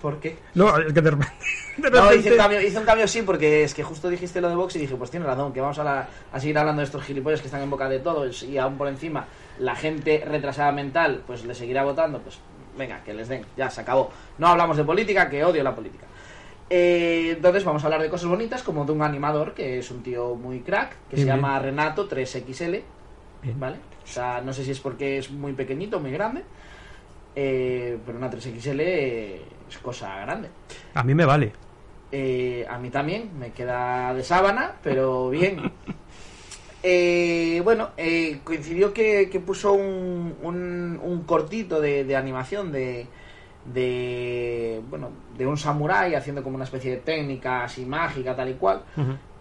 [0.00, 0.36] ¿Por qué?
[0.54, 1.32] No, es que de repente...
[1.78, 4.48] de No, hice un, cambio, hice un cambio sí, porque es que justo dijiste lo
[4.48, 6.86] de Vox y dije, pues tiene razón, que vamos a, la- a seguir hablando de
[6.86, 9.26] estos gilipollas que están en boca de todos y aún por encima
[9.58, 12.38] la gente retrasada mental, pues le seguirá votando, pues
[12.76, 14.12] venga, que les den, ya se acabó.
[14.38, 16.06] No hablamos de política, que odio la política.
[16.70, 20.04] Eh, entonces vamos a hablar de cosas bonitas, como de un animador, que es un
[20.04, 22.82] tío muy crack, que se llama Renato 3XL,
[23.42, 23.58] Bien.
[23.58, 23.76] ¿vale?
[24.04, 26.42] O sea, no sé si es porque es muy pequeñito, muy grande,
[27.36, 30.48] eh, pero una 3XL es cosa grande.
[30.94, 31.52] A mí me vale.
[32.10, 35.60] Eh, a mí también, me queda de sábana, pero bien.
[36.80, 43.08] Eh, bueno, eh, coincidió que, que puso un, un, un cortito de, de animación de,
[43.64, 48.54] de, bueno, de un samurái haciendo como una especie de técnica así mágica, tal y
[48.54, 48.82] cual.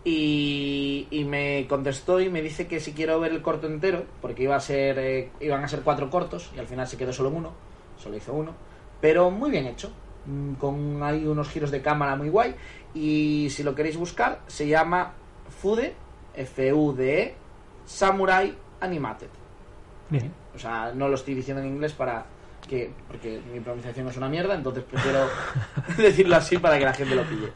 [0.10, 4.44] Y, y me contestó y me dice que si quiero ver el corto entero, porque
[4.44, 7.30] iba a ser, eh, iban a ser cuatro cortos y al final se quedó solo
[7.30, 7.52] uno,
[7.98, 8.54] solo hizo uno,
[9.02, 9.92] pero muy bien hecho,
[10.26, 12.56] mm, con ahí unos giros de cámara muy guay.
[12.94, 15.12] Y si lo queréis buscar, se llama
[15.62, 15.94] Fude,
[16.36, 17.36] F-U-D-E, E,
[17.86, 19.28] Samurai Animated.
[20.10, 20.32] Bien.
[20.56, 22.26] O sea, no lo estoy diciendo en inglés para
[22.66, 25.28] que, porque mi pronunciación es una mierda, entonces prefiero
[25.98, 27.52] decirlo así para que la gente lo pille.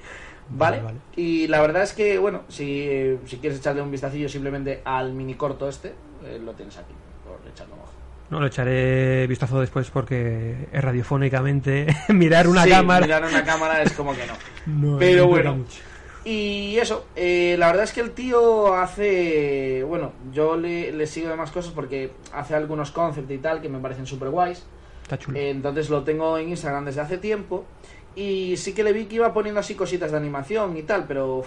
[0.58, 0.82] ¿Vale?
[0.82, 0.98] Vale.
[1.16, 5.36] Y la verdad es que, bueno, si, si quieres echarle un vistacillo simplemente al mini
[5.36, 5.90] corto este,
[6.26, 6.94] eh, lo tienes aquí,
[7.26, 7.92] por echarle un ojo.
[8.30, 13.06] No, lo echaré vistazo después porque es radiofónicamente mirar una Sí, cámara.
[13.06, 14.34] Mirar una cámara es como que no.
[14.92, 15.56] No, Pero no bueno.
[15.56, 15.80] mucho.
[16.24, 19.84] Y eso, eh, la verdad es que el tío hace.
[19.84, 23.70] Bueno, yo le, le sigo de más cosas porque hace algunos concepts y tal que
[23.70, 24.64] me parecen súper guays.
[25.02, 25.38] Está chulo.
[25.38, 27.66] Eh, entonces lo tengo en Instagram desde hace tiempo.
[28.16, 31.44] Y sí que le vi que iba poniendo así cositas de animación y tal, pero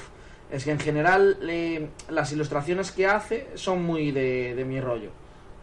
[0.50, 5.10] es que en general le- las ilustraciones que hace son muy de, de mi rollo.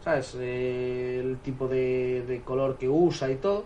[0.04, 0.36] ¿Sabes?
[0.40, 3.64] Eh, el tipo de, de color que usa y todo.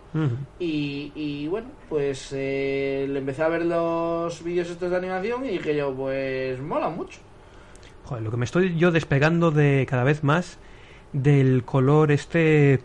[0.59, 5.49] Y, y bueno, pues eh, le empecé a ver los vídeos estos de animación y
[5.49, 7.21] dije yo, pues mola mucho.
[8.05, 10.59] Joder, lo que me estoy yo despegando de cada vez más
[11.15, 12.81] del color este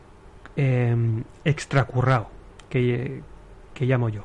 [0.56, 0.96] eh,
[1.44, 2.28] extracurrado
[2.70, 3.22] que,
[3.74, 4.24] que llamo yo.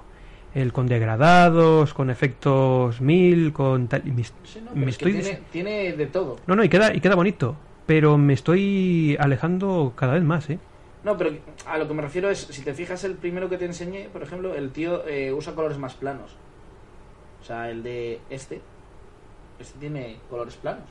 [0.57, 4.09] El con degradados, con efectos mil, con tal.
[4.09, 4.33] y me, Sí,
[4.65, 6.37] no, me estoy tiene, tiene de todo.
[6.47, 7.55] No, no, y queda, y queda bonito.
[7.87, 10.59] Pero me estoy alejando cada vez más, ¿eh?
[11.05, 11.31] No, pero
[11.67, 14.23] a lo que me refiero es, si te fijas el primero que te enseñé, por
[14.23, 16.31] ejemplo, el tío eh, usa colores más planos.
[17.43, 18.63] O sea, el de este,
[19.61, 20.89] este tiene colores planos.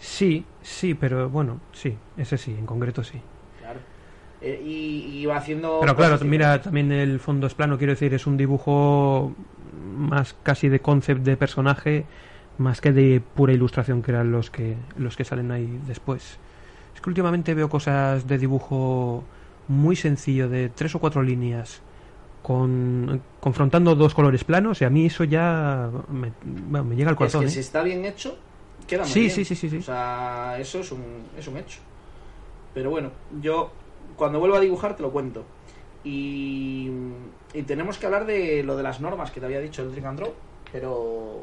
[0.00, 3.20] Sí, sí, pero bueno, sí, ese sí, en concreto sí.
[4.42, 5.78] Eh, y, y va haciendo...
[5.80, 9.32] Pero claro, cosas mira, también el fondo es plano, quiero decir, es un dibujo
[9.96, 12.04] más casi de concept de personaje,
[12.58, 16.38] más que de pura ilustración que eran los que los que salen ahí después.
[16.94, 19.22] Es que últimamente veo cosas de dibujo
[19.68, 21.80] muy sencillo, de tres o cuatro líneas,
[22.42, 27.14] con confrontando dos colores planos, y a mí eso ya me, bueno, me llega al
[27.14, 27.42] Es corazón.
[27.42, 27.50] que ¿eh?
[27.50, 28.36] si está bien hecho,
[28.88, 29.30] queda muy Sí, bien.
[29.32, 29.76] sí, sí, sí, sí.
[29.78, 31.02] O sea, eso es un,
[31.38, 31.78] es un hecho.
[32.74, 33.70] Pero bueno, yo
[34.16, 35.44] cuando vuelva a dibujar te lo cuento.
[36.04, 36.90] Y,
[37.54, 40.06] y tenemos que hablar de lo de las normas que te había dicho el Drink
[40.06, 40.32] and Draw,
[40.72, 41.40] pero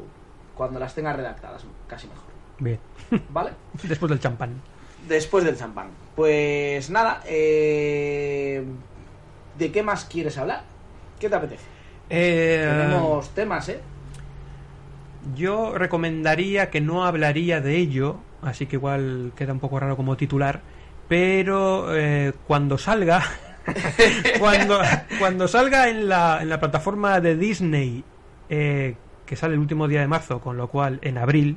[0.54, 2.24] cuando las tengas redactadas, casi mejor.
[2.58, 2.78] Bien,
[3.30, 3.52] ¿Vale?
[3.82, 4.60] después del champán.
[5.08, 5.88] Después del champán.
[6.14, 8.62] Pues nada, eh,
[9.58, 10.62] ¿de qué más quieres hablar?
[11.18, 11.64] ¿Qué te apetece?
[12.10, 13.80] Eh, Tenemos temas, ¿eh?
[15.34, 20.16] Yo recomendaría que no hablaría de ello, así que igual queda un poco raro como
[20.16, 20.60] titular,
[21.10, 23.20] pero eh, cuando salga,
[24.38, 24.80] cuando,
[25.18, 28.04] cuando salga en la, en la plataforma de Disney,
[28.48, 28.94] eh,
[29.26, 31.56] que sale el último día de marzo, con lo cual en abril,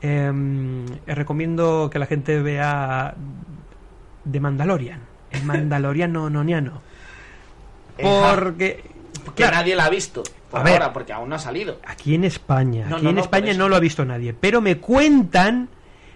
[0.00, 3.16] em, recomiendo que la gente vea
[4.30, 5.00] The Mandalorian,
[5.32, 6.82] el Mandaloriano noniano,
[7.96, 8.84] porque...
[9.24, 10.22] Que claro, nadie la ha visto.
[10.52, 10.74] Por A ver.
[10.74, 11.80] ahora, porque aún no ha salido.
[11.84, 14.60] Aquí en España, No, aquí no, en no, España no lo ha visto nadie, pero
[14.60, 15.68] me cuentan,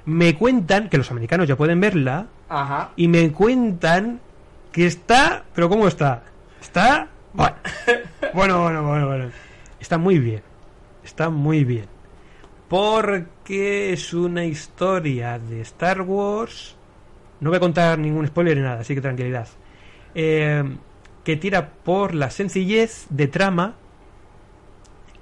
[0.05, 2.93] me cuentan que los americanos ya pueden verla Ajá.
[2.97, 4.21] y me cuentan
[4.73, 6.23] que está, pero ¿cómo está?
[6.61, 7.57] Está bueno,
[8.33, 9.31] bueno, bueno, bueno, bueno.
[9.81, 10.43] Está muy bien,
[11.05, 11.87] está muy bien,
[12.69, 16.77] porque es una historia de Star Wars.
[17.41, 19.49] No voy a contar ningún spoiler ni nada, así que tranquilidad.
[20.15, 20.65] Eh,
[21.25, 23.75] que tira por la sencillez de trama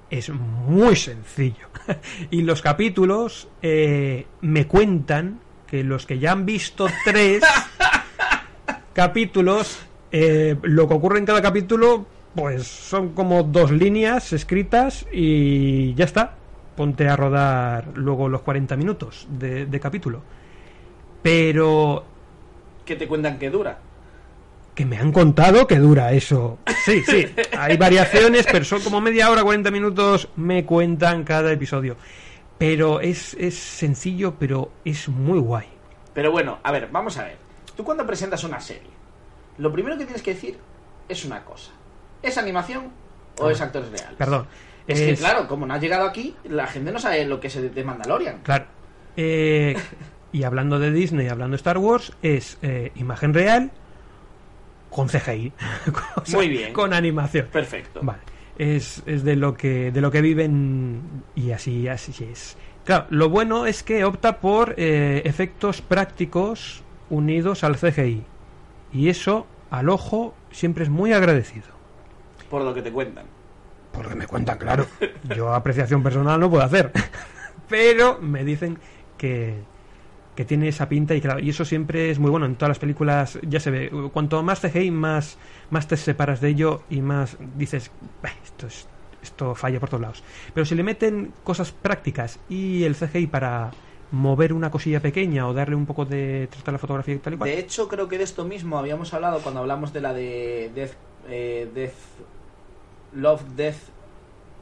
[0.09, 1.67] es muy sencillo.
[2.31, 7.43] y los capítulos eh, me cuentan que los que ya han visto tres
[8.93, 9.79] capítulos,
[10.11, 16.05] eh, lo que ocurre en cada capítulo, pues son como dos líneas escritas y ya
[16.05, 16.35] está.
[16.75, 20.21] Ponte a rodar luego los 40 minutos de, de capítulo.
[21.21, 22.05] Pero
[22.85, 23.79] Que te cuentan que dura.
[24.75, 26.59] que me han contado que dura eso.
[26.83, 27.25] Sí, sí,
[27.57, 31.95] hay variaciones, pero son como media hora, 40 minutos, me cuentan cada episodio.
[32.57, 35.67] Pero es, es sencillo, pero es muy guay.
[36.13, 37.37] Pero bueno, a ver, vamos a ver.
[37.75, 38.89] Tú cuando presentas una serie,
[39.57, 40.57] lo primero que tienes que decir
[41.09, 41.71] es una cosa.
[42.21, 42.91] ¿Es animación
[43.39, 44.15] o Ah, es actores reales?
[44.17, 44.47] Perdón.
[44.87, 47.75] Es, que claro, como no has llegado aquí, la gente no sabe lo que es
[47.75, 48.39] de Mandalorian.
[48.43, 48.65] Claro.
[49.17, 49.75] Eh,
[50.31, 53.71] y hablando de Disney, hablando de Star Wars, es eh, imagen real
[54.89, 55.51] con CGI.
[56.15, 56.73] O sea, Muy bien.
[56.73, 57.47] Con animación.
[57.51, 57.99] Perfecto.
[58.03, 58.19] Vale.
[58.57, 62.57] Es, es de lo que de lo que viven y así así es.
[62.85, 68.23] Claro, lo bueno es que opta por eh, efectos prácticos unidos al CGI.
[68.93, 71.67] Y eso al ojo siempre es muy agradecido.
[72.49, 73.25] Por lo que te cuentan.
[73.91, 74.85] Por lo que me cuentan, claro.
[75.35, 76.91] Yo apreciación personal no puedo hacer.
[77.69, 78.77] Pero me dicen
[79.17, 79.63] que,
[80.35, 82.45] que tiene esa pinta y claro, y eso siempre es muy bueno.
[82.45, 83.91] En todas las películas ya se ve.
[84.11, 85.37] Cuanto más CGI, más,
[85.69, 88.87] más te separas de ello y más dices, "Bah, esto, es,
[89.21, 90.23] esto falla por todos lados.
[90.53, 93.71] Pero si le meten cosas prácticas y el CGI para
[94.11, 97.37] mover una cosilla pequeña o darle un poco de tratar la fotografía y tal y
[97.37, 97.49] cual.
[97.49, 100.93] De hecho, creo que de esto mismo habíamos hablado cuando hablamos de la de Death,
[101.29, 101.93] eh, Death
[103.13, 103.77] Love, Death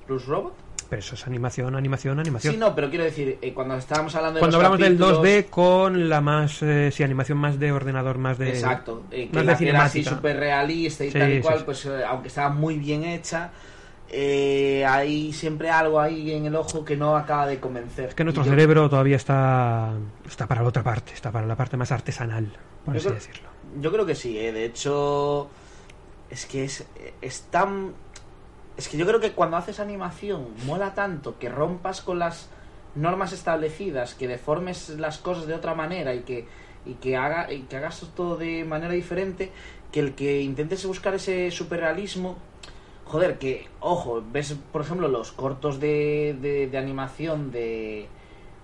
[0.07, 0.62] plus Robot.
[0.93, 2.53] Pero eso es animación, animación, animación.
[2.53, 5.17] Sí, no, pero quiero decir, eh, cuando estábamos hablando de Cuando los hablamos del capítulos-
[5.23, 8.49] 2D con la más, eh, sí, animación más de ordenador, más de...
[8.49, 11.41] Exacto, eh, que más la de que era así súper realista y Sí, tal y
[11.41, 11.63] cual, sí.
[11.65, 13.49] pues eh, aunque estaba muy bien hecha,
[14.08, 18.10] eh, hay siempre algo ahí en el ojo que no acaba de convencer.
[18.10, 19.93] Es que nuestro yo- cerebro todavía está,
[20.29, 22.51] está para la otra parte, está para la parte más artesanal,
[22.86, 23.49] por Yo así creo- decirlo.
[23.82, 25.49] Yo creo que sí, eh, de hecho,
[26.29, 26.86] es que es,
[27.19, 27.93] es tan...
[28.76, 32.49] Es que yo creo que cuando haces animación mola tanto que rompas con las
[32.95, 36.47] normas establecidas, que deformes las cosas de otra manera y que,
[36.86, 39.51] y que, haga, y que hagas todo de manera diferente,
[39.91, 42.38] que el que intentes buscar ese superrealismo,
[43.05, 48.07] joder, que, ojo, ves, por ejemplo, los cortos de, de, de animación de,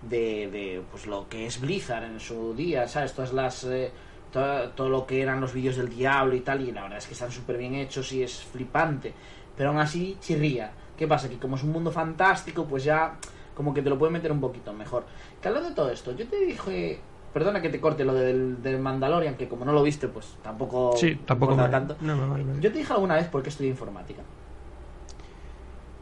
[0.01, 3.13] de, de, pues lo que es Blizzard en su día, ¿sabes?
[3.13, 3.63] Todas las...
[3.65, 3.91] eh,
[4.31, 7.07] todo, todo lo que eran los vídeos del diablo y tal, y la verdad es
[7.07, 9.11] que están súper bien hechos y es flipante.
[9.59, 10.71] Pero aún así chirría.
[10.97, 11.27] ¿Qué pasa?
[11.27, 13.17] Que como es un mundo fantástico, pues ya
[13.55, 15.03] como que te lo puede meter un poquito mejor.
[15.41, 17.01] Que hablando de todo esto, yo te dije
[17.33, 20.93] perdona que te corte lo del, del Mandalorian, que como no lo viste, pues tampoco,
[20.95, 21.97] Sí, tampoco me- tanto.
[21.99, 22.61] no vale, vale.
[22.61, 24.21] Yo te dije alguna vez por qué estudié informática.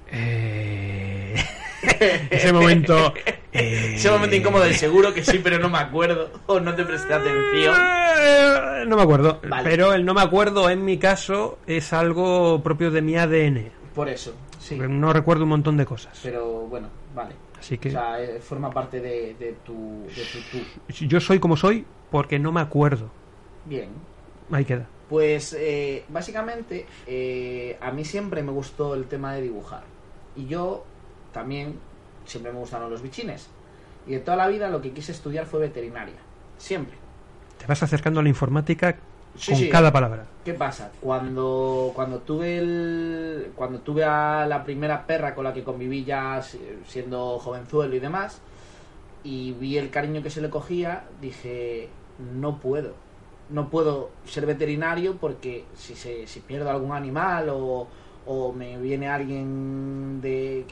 [0.10, 1.36] Eh,
[2.30, 3.14] Ese momento.
[3.52, 6.30] eh, Ese momento incómodo del seguro que sí, pero no me acuerdo.
[6.48, 7.76] O no te presté atención.
[8.20, 9.40] Eh, No me acuerdo.
[9.48, 9.70] Vale.
[9.70, 13.72] Pero el no me acuerdo en mi caso es algo propio de mi ADN.
[13.96, 14.76] Por eso, sí.
[14.78, 16.20] No recuerdo un montón de cosas.
[16.24, 17.36] Pero bueno, vale.
[17.60, 21.06] Así que O sea, eh, forma parte de, de tu, de tu tú.
[21.08, 23.10] yo soy como soy porque no me acuerdo.
[23.66, 23.90] Bien.
[24.52, 24.86] Ahí queda.
[25.10, 29.82] Pues eh, básicamente eh, a mí siempre me gustó el tema de dibujar.
[30.36, 30.86] Y yo
[31.38, 31.78] también
[32.26, 33.48] siempre me gustaron los bichines.
[34.08, 36.16] Y de toda la vida lo que quise estudiar fue veterinaria.
[36.58, 36.96] Siempre.
[37.60, 38.96] Te vas acercando a la informática
[39.38, 39.70] Sí, con sí.
[39.70, 40.26] cada palabra.
[40.44, 40.90] ¿Qué pasa?
[41.00, 46.42] Cuando, cuando tuve el, cuando tuve a la primera perra con la que conviví ya
[46.42, 48.40] si- siendo jovenzuelo y demás,
[49.24, 51.90] y vi el cariño que se le cogía, dije,
[52.34, 52.94] no puedo.
[53.50, 57.88] No puedo ser veterinario porque si, se, si pierdo algún animal o,
[58.28, 60.66] o me viene alguien de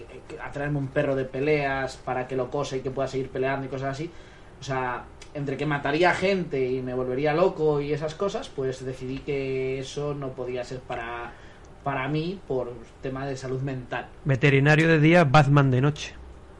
[0.43, 3.65] a traerme un perro de peleas para que lo cose y que pueda seguir peleando
[3.65, 4.11] y cosas así,
[4.59, 9.19] o sea, entre que mataría gente y me volvería loco y esas cosas, pues decidí
[9.19, 11.31] que eso no podía ser para,
[11.83, 14.07] para mí por tema de salud mental.
[14.25, 16.13] Veterinario de día, Batman de noche.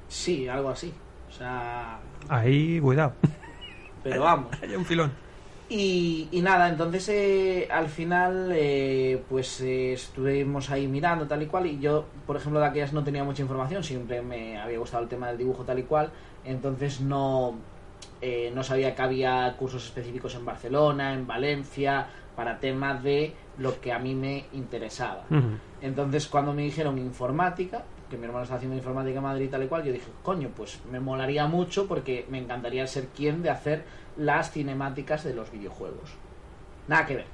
[0.07, 0.93] Sí, algo así.
[1.29, 3.13] O sea, Ahí, cuidado.
[4.03, 4.49] pero vamos.
[4.61, 5.11] Hay un filón.
[5.67, 11.47] Y, y nada, entonces eh, al final eh, pues eh, estuvimos ahí mirando tal y
[11.47, 11.65] cual.
[11.65, 15.09] Y yo, por ejemplo, de aquellas no tenía mucha información, siempre me había gustado el
[15.09, 16.11] tema del dibujo tal y cual,
[16.43, 17.55] entonces no,
[18.21, 23.79] eh, no sabía que había cursos específicos en Barcelona, en Valencia, para temas de lo
[23.81, 25.23] que a mí me interesaba.
[25.81, 29.63] Entonces, cuando me dijeron informática, que mi hermano está haciendo informática en Madrid y tal
[29.63, 33.49] y cual, yo dije, coño, pues me molaría mucho porque me encantaría ser quien de
[33.49, 33.83] hacer
[34.17, 36.11] las cinemáticas de los videojuegos.
[36.87, 37.25] Nada que ver.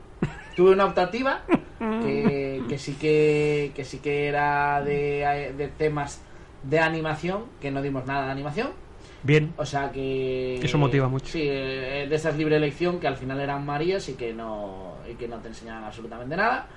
[0.55, 1.41] Tuve una optativa
[1.79, 6.21] que, que sí que, que sí que era de, de temas
[6.63, 8.69] de animación, que no dimos nada de animación.
[9.23, 9.53] Bien.
[9.57, 10.59] O sea que.
[10.61, 11.27] Eso motiva mucho.
[11.27, 15.15] Sí, eh, de esas libre elección que al final eran Marías y que no, y
[15.15, 16.67] que no te enseñaban absolutamente nada.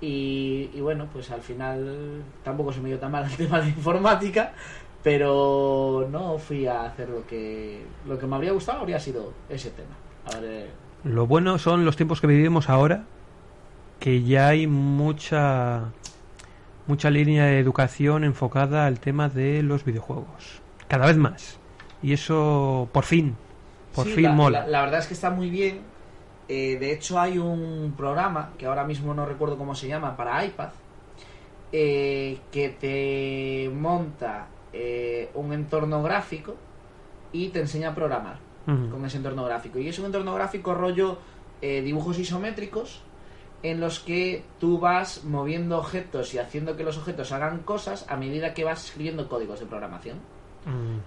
[0.00, 3.68] Y, y bueno, pues al final tampoco se me dio tan mal el tema de
[3.68, 4.52] informática,
[5.04, 9.70] pero no fui a hacer lo que, lo que me habría gustado, habría sido ese
[9.70, 9.94] tema.
[10.24, 10.70] A ver,
[11.04, 13.04] Lo bueno son los tiempos que vivimos ahora,
[14.00, 15.92] que ya hay mucha
[16.86, 20.62] mucha línea de educación enfocada al tema de los videojuegos.
[20.88, 21.60] Cada vez más.
[22.02, 23.36] Y eso, por fin,
[23.94, 24.60] por Sí, fin la, mola.
[24.62, 25.80] La, la verdad es que está muy bien.
[26.48, 30.44] Eh, de hecho, hay un programa que ahora mismo no recuerdo cómo se llama para
[30.44, 30.70] iPad
[31.72, 36.56] eh, que te monta eh, un entorno gráfico
[37.32, 39.78] y te enseña a programar con ese entorno gráfico.
[39.78, 41.18] Y es un entorno gráfico rollo
[41.60, 43.02] eh, dibujos isométricos
[43.62, 48.16] en los que tú vas moviendo objetos y haciendo que los objetos hagan cosas a
[48.16, 50.18] medida que vas escribiendo códigos de programación.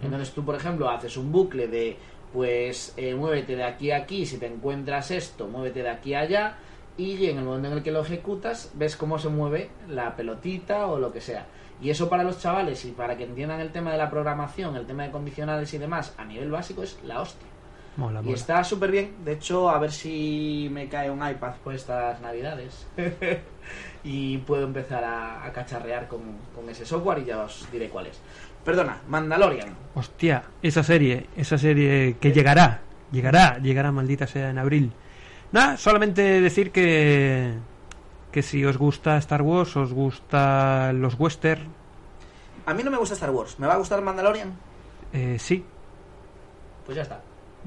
[0.01, 1.97] Entonces tú, por ejemplo, haces un bucle de,
[2.31, 6.21] pues, eh, muévete de aquí a aquí, si te encuentras esto, muévete de aquí a
[6.21, 6.57] allá,
[6.97, 10.87] y en el momento en el que lo ejecutas, ves cómo se mueve la pelotita
[10.87, 11.47] o lo que sea.
[11.81, 14.85] Y eso para los chavales y para que entiendan el tema de la programación, el
[14.87, 17.47] tema de condicionales y demás, a nivel básico es la hostia.
[17.97, 19.15] Mola, Y está súper bien.
[19.25, 22.87] De hecho, a ver si me cae un iPad por estas navidades.
[24.03, 26.21] y puedo empezar a, a cacharrear con,
[26.55, 28.19] con ese software y ya os diré cuál es.
[28.63, 29.69] Perdona, Mandalorian.
[29.95, 34.91] Hostia, esa serie, esa serie que llegará, llegará, llegará maldita sea en abril.
[35.51, 37.53] Nada, solamente decir que
[38.31, 41.67] que si os gusta Star Wars, os gusta los western,
[42.65, 43.57] A mí no me gusta Star Wars.
[43.59, 44.53] ¿Me va a gustar Mandalorian?
[45.13, 45.63] eh, sí,
[46.85, 47.21] Pues ya está.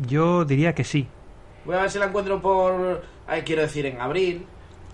[0.06, 1.06] yo diría que sí.
[1.64, 3.02] Voy a ver si la encuentro por...
[3.26, 4.44] Ay, quiero decir, en abril.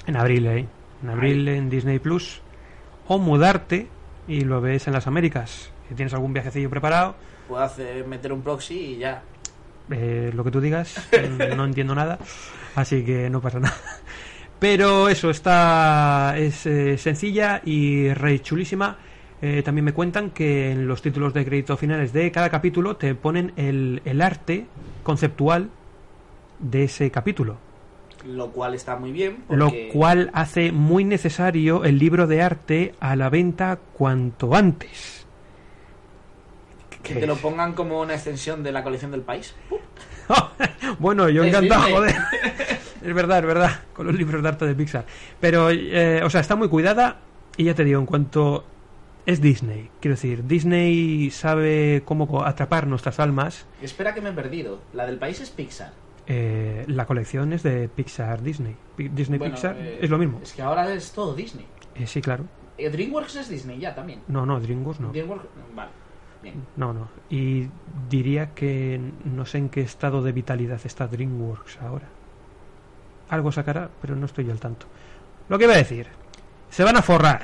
[0.07, 0.67] En abril, ¿eh?
[1.03, 2.41] En abril en Disney Plus.
[3.09, 3.89] O mudarte
[4.29, 5.71] y lo ves en las Américas.
[5.89, 7.15] Si tienes algún viajecillo preparado,
[7.49, 9.23] Puedo hacer, meter un proxy y ya.
[9.91, 11.09] eh, lo que tú digas,
[11.57, 12.19] no entiendo nada,
[12.75, 13.77] así que no pasa nada.
[14.59, 18.99] Pero eso, está es eh, sencilla y re chulísima.
[19.43, 23.15] Eh, también me cuentan que en los títulos de crédito finales de cada capítulo te
[23.15, 24.67] ponen el, el arte
[25.03, 25.69] conceptual
[26.59, 27.59] de ese capítulo.
[28.25, 29.45] Lo cual está muy bien.
[29.51, 35.27] Lo cual hace muy necesario el libro de arte a la venta cuanto antes.
[37.03, 39.55] Que te lo pongan como una extensión de la colección del país.
[40.99, 42.17] bueno, yo encantado, joder.
[43.07, 45.07] es verdad, es verdad, con los libros de arte de Pixar.
[45.41, 47.19] Pero, eh, o sea, está muy cuidada
[47.57, 48.65] y ya te digo, en cuanto
[49.27, 49.91] es Disney.
[50.01, 53.67] Quiero decir, Disney sabe cómo atrapar nuestras almas.
[53.83, 54.81] Espera que me he perdido.
[54.93, 55.93] La del país es Pixar.
[56.29, 58.77] Eh, la colección es de Pixar Disney.
[58.97, 60.41] Disney Bueno, Pixar eh, es lo mismo.
[60.43, 61.67] Es que ahora es todo Disney.
[61.95, 62.45] Eh, sí, claro.
[62.79, 64.21] Eh, DreamWorks es Disney ya también.
[64.29, 65.11] No, no, DreamWorks no.
[65.11, 65.91] DreamWorks, vale.
[66.43, 66.63] Bien.
[66.77, 67.09] No, no.
[67.31, 67.69] Y
[68.09, 72.09] diría que no sé en qué estado de vitalidad está DreamWorks ahora.
[73.29, 74.87] Algo sacará, pero no estoy al tanto.
[75.49, 76.07] Lo que iba a decir,
[76.71, 77.43] se van a forrar.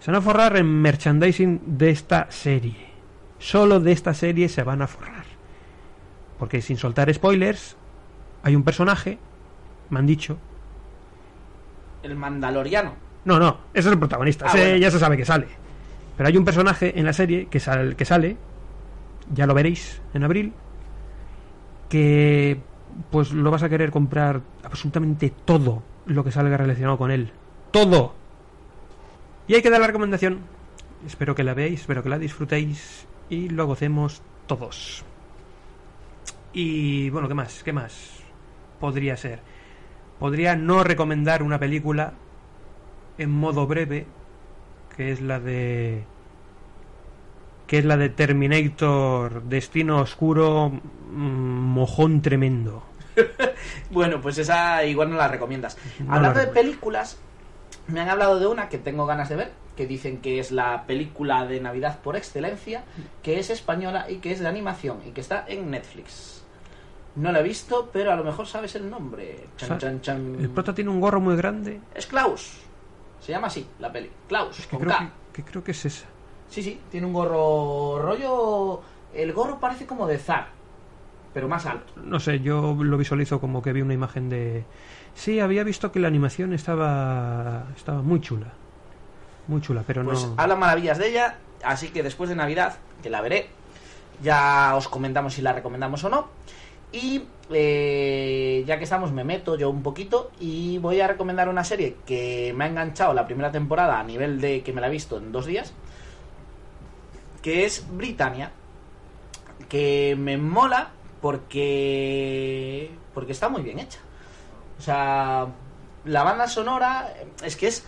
[0.00, 2.86] Se van a forrar en merchandising de esta serie.
[3.38, 5.24] Solo de esta serie se van a forrar.
[6.38, 7.76] Porque sin soltar spoilers,
[8.42, 9.18] hay un personaje,
[9.90, 10.38] me han dicho.
[12.02, 12.94] El Mandaloriano.
[13.24, 14.76] No, no, ese es el protagonista, Ah, ese bueno.
[14.76, 15.48] ya se sabe que sale.
[16.16, 18.36] Pero hay un personaje en la serie que, sal- que sale,
[19.34, 20.52] ya lo veréis en abril,
[21.88, 22.60] que
[23.10, 27.30] pues lo vas a querer comprar absolutamente todo lo que salga relacionado con él.
[27.70, 28.14] Todo.
[29.48, 30.40] Y hay que dar la recomendación.
[31.06, 35.04] Espero que la veáis, espero que la disfrutéis y lo gocemos todos.
[36.52, 37.62] Y bueno, ¿qué más?
[37.62, 38.20] ¿Qué más
[38.80, 39.40] podría ser?
[40.18, 42.14] Podría no recomendar una película
[43.18, 44.06] en modo breve,
[44.96, 46.04] que es la de
[47.66, 52.82] que es la de Terminator Destino Oscuro mm, mojón tremendo.
[53.90, 55.78] Bueno, pues esa igual no la recomiendas.
[56.00, 57.18] No Hablando la de películas,
[57.86, 60.84] me han hablado de una que tengo ganas de ver, que dicen que es la
[60.86, 62.82] película de Navidad por excelencia,
[63.22, 66.44] que es española y que es de animación y que está en Netflix.
[67.14, 69.46] No la he visto, pero a lo mejor sabes el nombre.
[69.56, 70.36] Chan, Sa- chan, chan.
[70.40, 71.80] El prota tiene un gorro muy grande.
[71.94, 72.58] Es Klaus.
[73.20, 74.10] Se llama así, la peli.
[74.28, 75.10] Klaus, Que con creo K.
[75.32, 76.06] que, que creo que es esa.
[76.50, 78.80] Sí, sí, tiene un gorro rollo...
[79.14, 80.48] El gorro parece como de zar,
[81.32, 81.92] pero más alto.
[82.04, 84.64] No sé, yo lo visualizo como que vi una imagen de.
[85.14, 88.48] Sí, había visto que la animación estaba estaba muy chula,
[89.48, 90.34] muy chula, pero Pues no.
[90.36, 93.46] hablan maravillas de ella, así que después de Navidad, que la veré,
[94.22, 96.28] ya os comentamos si la recomendamos o no.
[96.92, 101.64] Y eh, ya que estamos, me meto yo un poquito y voy a recomendar una
[101.64, 104.90] serie que me ha enganchado la primera temporada a nivel de que me la he
[104.90, 105.72] visto en dos días,
[107.46, 108.50] que es Britannia,
[109.68, 110.88] que me mola
[111.20, 114.00] porque porque está muy bien hecha.
[114.80, 115.46] O sea,
[116.04, 117.86] la banda sonora es que es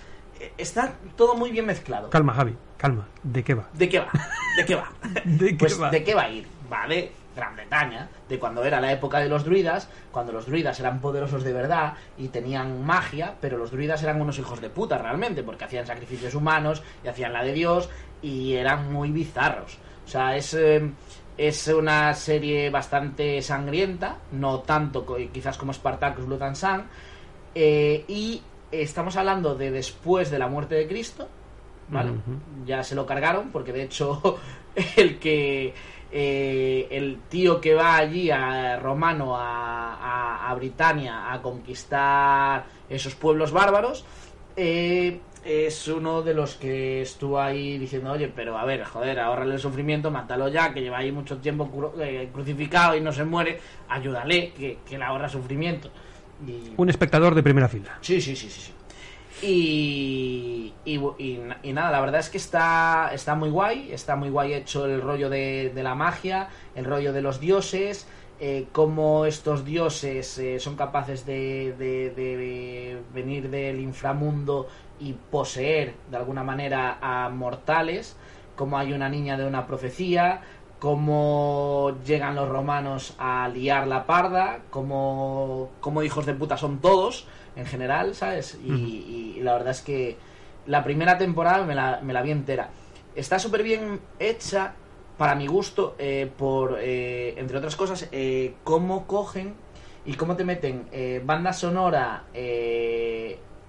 [0.59, 2.09] está todo muy bien mezclado.
[2.09, 3.09] Calma, Javi, calma.
[3.25, 3.69] ¿De qué va?
[3.73, 4.13] ¿De qué va?
[4.57, 4.93] ¿De qué va?
[5.25, 5.91] ¿De qué pues va?
[5.91, 6.47] ¿de qué va a ir?
[6.73, 10.79] Va de Gran Bretaña, de cuando era la época de los druidas, cuando los druidas
[10.81, 14.99] eran poderosos de verdad y tenían magia, pero los druidas eran unos hijos de puta
[14.99, 17.91] realmente, porque hacían sacrificios humanos y hacían la de Dios
[18.23, 19.79] y eran muy bizarros.
[20.07, 20.91] O sea, es, eh,
[21.37, 26.83] es una serie bastante sangrienta, no tanto quizás como Spartacus Blood and Sun,
[27.55, 28.43] eh, y
[28.73, 31.29] estamos hablando de después de la muerte de Cristo,
[31.89, 32.13] ¿vale?
[32.67, 34.39] Ya se lo cargaron, porque de hecho
[34.97, 35.75] el que
[36.11, 43.15] eh, el tío que va allí a romano a, a, a Britania a conquistar esos
[43.15, 44.05] pueblos bárbaros
[44.61, 49.55] eh, es uno de los que estuvo ahí diciendo oye pero a ver joder ahorrale
[49.55, 53.25] el sufrimiento mátalo ya que lleva ahí mucho tiempo cru- eh, crucificado y no se
[53.25, 55.91] muere ayúdale que, que le ahorra sufrimiento
[56.47, 57.99] y, Un espectador de primera fila.
[58.01, 58.61] Sí, sí, sí, sí.
[58.61, 58.73] sí.
[59.43, 61.01] Y, y,
[61.63, 65.01] y nada, la verdad es que está, está muy guay, está muy guay hecho el
[65.01, 68.07] rollo de, de la magia, el rollo de los dioses,
[68.41, 74.69] eh, cómo estos dioses eh, son capaces de, de- de venir del inframundo
[75.01, 78.17] y poseer de alguna manera a mortales,
[78.57, 80.41] como hay una niña de una profecía,
[80.79, 87.27] cómo llegan los romanos a liar la parda, cómo, cómo hijos de puta son todos
[87.57, 88.59] en general, ¿sabes?
[88.65, 90.17] Y, y- y la verdad es que
[90.67, 92.71] la primera temporada me la, me la vi entera.
[93.15, 94.75] Está súper bien hecha,
[95.17, 99.55] para mi gusto, eh, por, eh, entre otras cosas, eh, cómo cogen
[100.05, 100.87] y cómo te meten
[101.25, 102.25] banda sonora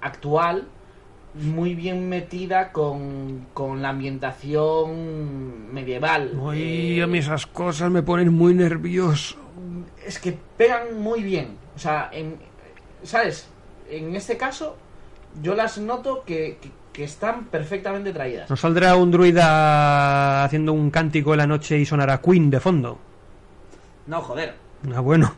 [0.01, 0.67] actual
[1.35, 6.31] muy bien metida con, con la ambientación medieval.
[6.39, 9.35] Uy, Eh, a mí esas cosas me ponen muy nervioso.
[10.05, 11.57] es que pegan muy bien.
[11.75, 12.37] O sea, en,
[13.03, 13.47] ¿sabes?
[13.89, 14.75] En este caso,
[15.41, 18.49] yo las noto que, que- que están perfectamente traídas.
[18.49, 22.97] Nos saldrá un druida haciendo un cántico en la noche y sonará Queen de fondo.
[24.07, 24.55] No, joder.
[24.93, 25.33] Ah, bueno,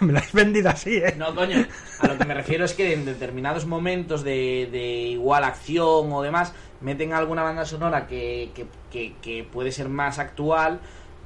[0.00, 1.14] Lo- me la has vendido así, ¿eh?
[1.16, 1.64] no, coño.
[1.98, 6.22] A lo que me refiero es que en determinados momentos de, de igual acción o
[6.22, 10.80] demás, meten alguna banda sonora que, que- que- que puede ser más actual,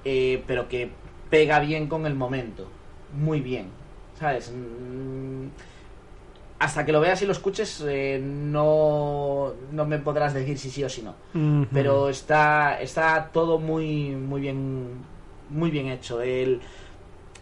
[0.04, 0.90] eh, pero que
[1.30, 2.68] pega bien con el momento.
[3.12, 3.66] Muy bien.
[4.18, 4.52] ¿Sabes?
[4.54, 5.46] Mm,
[6.58, 10.82] hasta que lo veas y lo escuches eh, no, no me podrás decir si sí
[10.84, 11.14] o si no.
[11.72, 14.88] Pero está, está todo muy, muy bien
[15.50, 16.22] muy bien hecho.
[16.22, 16.60] El,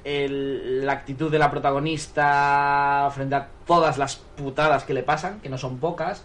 [0.05, 5.49] el- la actitud de la protagonista frente a todas las putadas que le pasan, que
[5.49, 6.25] no son pocas.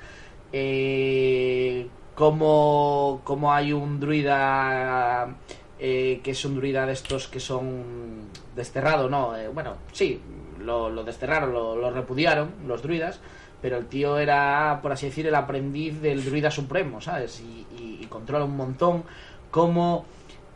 [0.52, 5.36] Eh, como, como hay un druida
[5.80, 10.20] eh, que es un druida de estos que son desterrado, no, eh, bueno, sí,
[10.60, 13.20] lo, desterraron, lo, lo repudiaron los druidas,
[13.62, 17.40] pero el tío era, por así decir, el aprendiz del druida supremo, ¿sabes?
[17.42, 19.04] Y, y- y controla un montón
[19.52, 20.06] cómo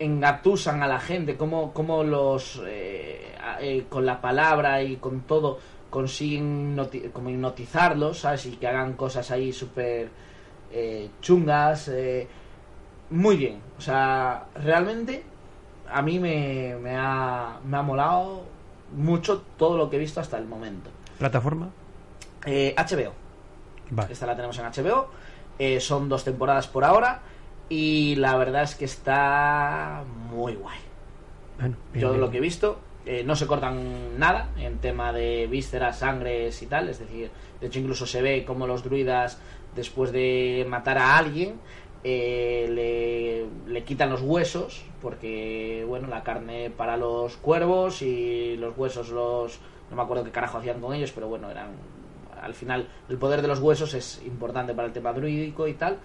[0.04, 5.60] engatusan a la gente, cómo, cómo los, eh, eh, con la palabra y con todo,
[5.90, 8.46] consiguen noti- como hipnotizarlos, ¿sabes?
[8.46, 10.10] Y que hagan cosas ahí súper
[10.72, 11.88] eh, chungas.
[11.90, 12.28] eh,
[13.10, 13.60] muy bien.
[13.78, 15.24] O sea, realmente
[15.92, 18.46] a mí me, me, ha, me ha molado
[18.96, 20.90] mucho todo lo que he visto hasta el momento.
[21.20, 21.70] ¿Plataforma?
[22.46, 23.12] Eh, HBO.
[23.90, 24.14] Vale.
[24.14, 25.10] Esta la tenemos en HBO.
[25.60, 27.20] Eh, son dos temporadas por ahora.
[27.72, 30.78] Y la verdad es que está muy guay.
[31.58, 32.20] Bueno, bien, Yo bien.
[32.20, 36.66] lo que he visto, eh, no se cortan nada en tema de vísceras, sangres y
[36.66, 36.90] tal.
[36.90, 39.40] Es decir, de hecho incluso se ve como los druidas,
[39.74, 41.62] después de matar a alguien,
[42.04, 42.68] eh,
[43.66, 49.12] le, le quitan los huesos, porque, bueno, la carne para los cuervos y los huesos
[49.12, 49.62] los...
[49.90, 51.70] No me acuerdo qué carajo hacían con ellos, pero bueno, eran...
[52.42, 55.98] Al final, el poder de los huesos es importante para el tema druídico y tal.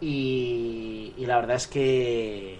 [0.00, 2.56] Y, y la verdad es que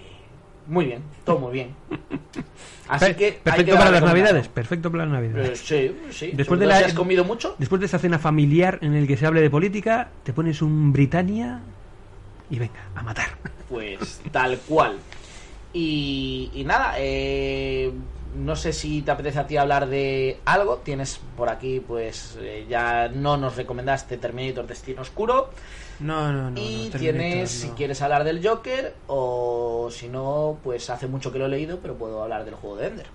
[0.66, 1.74] muy bien, todo muy bien.
[2.88, 5.60] Así que perfecto que para las navidades, perfecto para las navidades.
[5.72, 6.30] Eh, sí, sí.
[6.34, 9.16] Después de la- si has comido mucho, Después de esa cena familiar en el que
[9.16, 11.60] se hable de política, te pones un Britannia
[12.50, 13.28] y venga, a matar.
[13.68, 14.96] pues tal cual.
[15.72, 17.90] Y, y nada, eh,
[18.34, 20.78] no sé si te apetece a ti hablar de algo.
[20.78, 25.50] Tienes por aquí, pues eh, ya no nos recomendaste Terminator Destino Oscuro.
[26.00, 26.60] No, no, no.
[26.60, 31.38] y no, tienes, si quieres hablar del Joker, o si no, pues hace mucho que
[31.38, 33.06] lo he leído, pero puedo hablar del juego de Ender.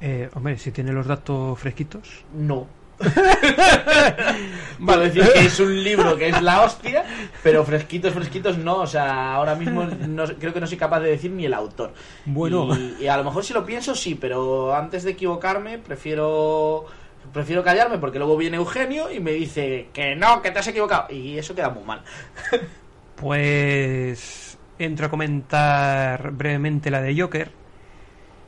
[0.00, 2.24] Eh, hombre, si tiene los datos fresquitos.
[2.34, 2.66] No.
[4.78, 7.04] Vale, decir que es un libro que es la hostia,
[7.42, 8.78] pero fresquitos, fresquitos no.
[8.78, 11.92] O sea, ahora mismo no- creo que no soy capaz de decir ni el autor.
[12.26, 12.68] Bueno.
[12.76, 16.84] Y, y a lo mejor si lo pienso, sí, pero antes de equivocarme, prefiero.
[17.32, 21.06] Prefiero callarme porque luego viene Eugenio y me dice que no, que te has equivocado.
[21.10, 22.02] Y eso queda muy mal.
[23.16, 27.50] Pues entro a comentar brevemente la de Joker.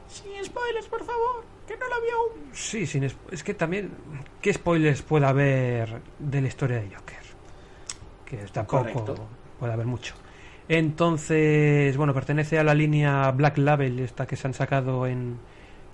[0.09, 1.45] Sin spoilers, por favor,
[2.53, 3.91] Sí, sin es, es que también,
[4.41, 7.19] ¿qué spoilers puede haber de la historia de Joker?
[8.25, 9.29] Que tampoco Correcto.
[9.59, 10.15] puede haber mucho.
[10.69, 15.39] Entonces, bueno, pertenece a la línea Black Label, esta que se han sacado en...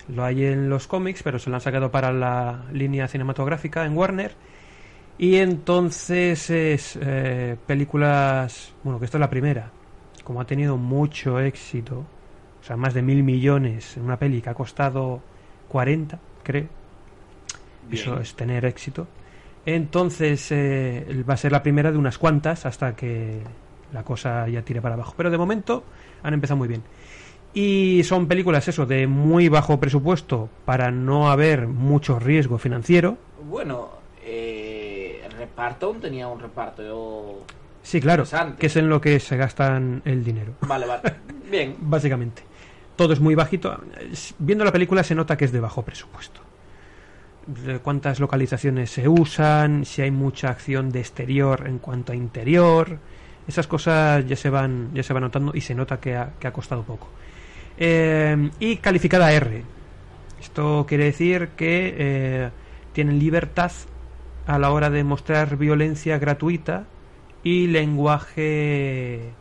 [0.07, 3.95] Lo hay en los cómics, pero se lo han sacado para la línea cinematográfica en
[3.97, 4.33] Warner.
[5.17, 8.73] Y entonces es eh, películas...
[8.83, 9.69] Bueno, que esta es la primera.
[10.23, 12.05] Como ha tenido mucho éxito,
[12.61, 15.21] o sea, más de mil millones en una peli que ha costado
[15.73, 16.67] 40, creo.
[17.91, 19.07] Eso es tener éxito.
[19.65, 23.41] Entonces eh, va a ser la primera de unas cuantas hasta que
[23.91, 25.15] la cosa ya tire para abajo.
[25.17, 25.83] Pero de momento
[26.21, 26.83] han empezado muy bien.
[27.55, 33.17] Y son películas, eso, de muy bajo presupuesto para no haber mucho riesgo financiero.
[33.49, 33.89] Bueno,
[34.23, 36.83] eh, el reparto aún tenía un reparto.
[36.83, 37.45] Yo...
[37.81, 38.25] Sí, claro,
[38.59, 40.53] que es en lo que se gastan el dinero.
[40.61, 41.01] Vale, vale.
[41.49, 41.75] Bien.
[41.79, 42.43] básicamente.
[43.03, 43.77] Todo es muy bajito.
[44.39, 46.39] Viendo la película se nota que es de bajo presupuesto.
[47.83, 52.99] Cuántas localizaciones se usan, si hay mucha acción de exterior en cuanto a interior.
[53.45, 56.47] Esas cosas ya se van, ya se van notando y se nota que ha, que
[56.47, 57.09] ha costado poco.
[57.77, 59.63] Eh, y calificada R.
[60.39, 62.49] Esto quiere decir que eh,
[62.93, 63.73] tienen libertad
[64.47, 66.85] a la hora de mostrar violencia gratuita
[67.43, 69.33] y lenguaje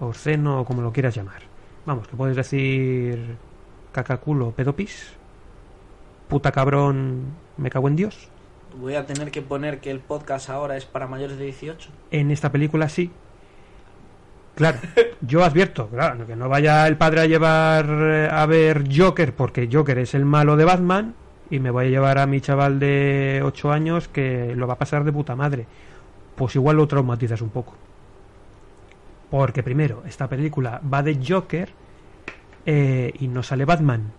[0.00, 1.53] obsceno o como lo quieras llamar.
[1.86, 3.36] Vamos, que puedes decir
[3.92, 5.12] cacaculo, pedopis,
[6.28, 8.28] puta cabrón, me cago en Dios.
[8.80, 11.90] Voy a tener que poner que el podcast ahora es para mayores de 18.
[12.10, 13.10] En esta película sí.
[14.54, 14.78] Claro,
[15.20, 19.68] yo advierto, claro, que no vaya el padre a llevar eh, a ver Joker porque
[19.70, 21.14] Joker es el malo de Batman
[21.50, 24.78] y me voy a llevar a mi chaval de 8 años que lo va a
[24.78, 25.66] pasar de puta madre.
[26.34, 27.74] Pues igual lo traumatizas un poco.
[29.34, 31.68] Porque primero, esta película va de Joker
[32.66, 34.12] eh, y no sale Batman.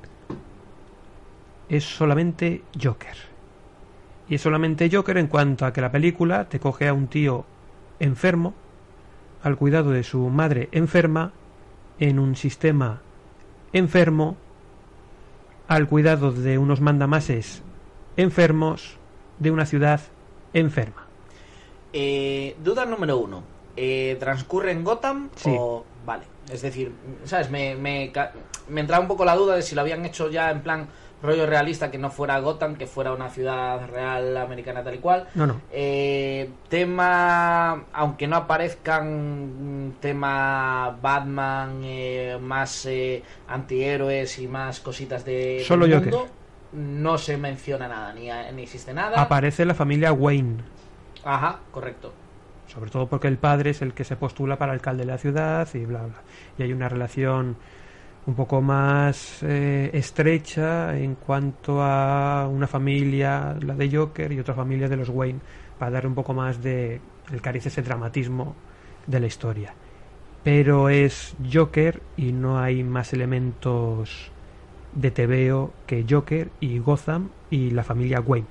[1.70, 3.16] Es solamente Joker.
[4.28, 7.46] Y es solamente Joker en cuanto a que la película te coge a un tío
[7.98, 8.54] enfermo,
[9.42, 11.32] al cuidado de su madre enferma,
[11.98, 13.00] en un sistema
[13.72, 14.36] enfermo,
[15.70, 17.64] al cuidado de unos mandamases
[18.18, 18.98] enfermos,
[19.40, 20.02] de una ciudad
[20.52, 21.06] enferma.
[21.94, 23.55] Eh, duda número uno.
[23.78, 25.56] Eh, ¿Transcurre en Gotham Sí.
[25.58, 25.86] o...?
[26.06, 26.24] Vale.
[26.52, 27.50] Es decir, ¿sabes?
[27.50, 28.12] Me, me,
[28.70, 30.88] me entraba un poco la duda de si lo habían hecho ya en plan
[31.24, 35.28] rollo realista, que no fuera Gotham, que fuera una ciudad real americana tal y cual.
[35.34, 35.62] No, no.
[35.72, 45.26] Eh, tema, aunque no aparezcan mm, tema Batman, eh, más eh, antihéroes y más cositas
[45.26, 46.28] de Solo del mundo,
[46.74, 49.20] no se menciona nada, ni, ni existe nada.
[49.20, 50.58] Aparece la familia Wayne,
[51.24, 52.14] Ajá, correcto.
[52.76, 55.68] Sobre todo porque el padre es el que se postula para alcalde de la ciudad
[55.74, 56.22] y bla, bla.
[56.58, 57.56] Y hay una relación
[58.28, 64.54] un poco más eh, estrecha en cuanto a una familia, la de Joker, y otra
[64.54, 65.40] familia de los Wayne,
[65.80, 67.00] para darle un poco más de
[67.32, 68.56] el cariz, ese dramatismo
[69.08, 69.74] de la historia.
[70.44, 74.32] Pero es Joker y no hay más elementos
[74.94, 78.48] de TVO que Joker y Gotham y la familia Wayne.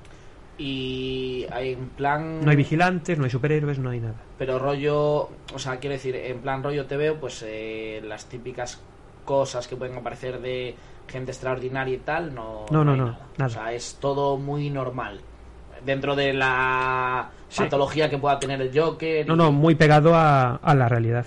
[0.57, 2.43] Y hay en plan...
[2.43, 4.15] No hay vigilantes, no hay superhéroes, no hay nada.
[4.37, 8.81] Pero rollo, o sea, quiero decir, en plan rollo te veo, pues eh, las típicas
[9.25, 10.75] cosas que pueden aparecer de
[11.07, 13.19] gente extraordinaria y tal, no, No, no, no, nada.
[13.37, 13.47] nada.
[13.47, 15.19] O sea, es todo muy normal.
[15.85, 17.61] Dentro de la Sí.
[17.63, 19.27] patología que pueda tener el Joker.
[19.27, 21.25] No, y- no, muy pegado a, a la realidad.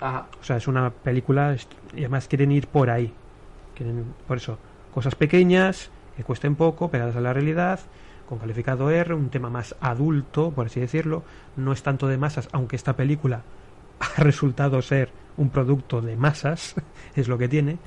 [0.00, 0.26] Ajá.
[0.40, 1.56] O sea, es una película
[1.94, 3.12] y además quieren ir por ahí.
[3.74, 4.56] Quieren, por eso,
[4.94, 7.80] cosas pequeñas, que cuesten poco, pegadas a la realidad,
[8.28, 11.24] con calificado R, un tema más adulto, por así decirlo.
[11.56, 13.42] No es tanto de masas, aunque esta película
[14.00, 16.74] ha resultado ser un producto de masas,
[17.16, 17.78] es lo que tiene.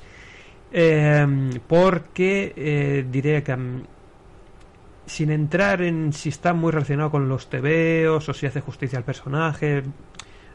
[0.72, 3.82] Eh, porque eh, diré que mm,
[5.06, 9.04] sin entrar en si está muy relacionado con los tebeos o si hace justicia al
[9.04, 9.82] personaje,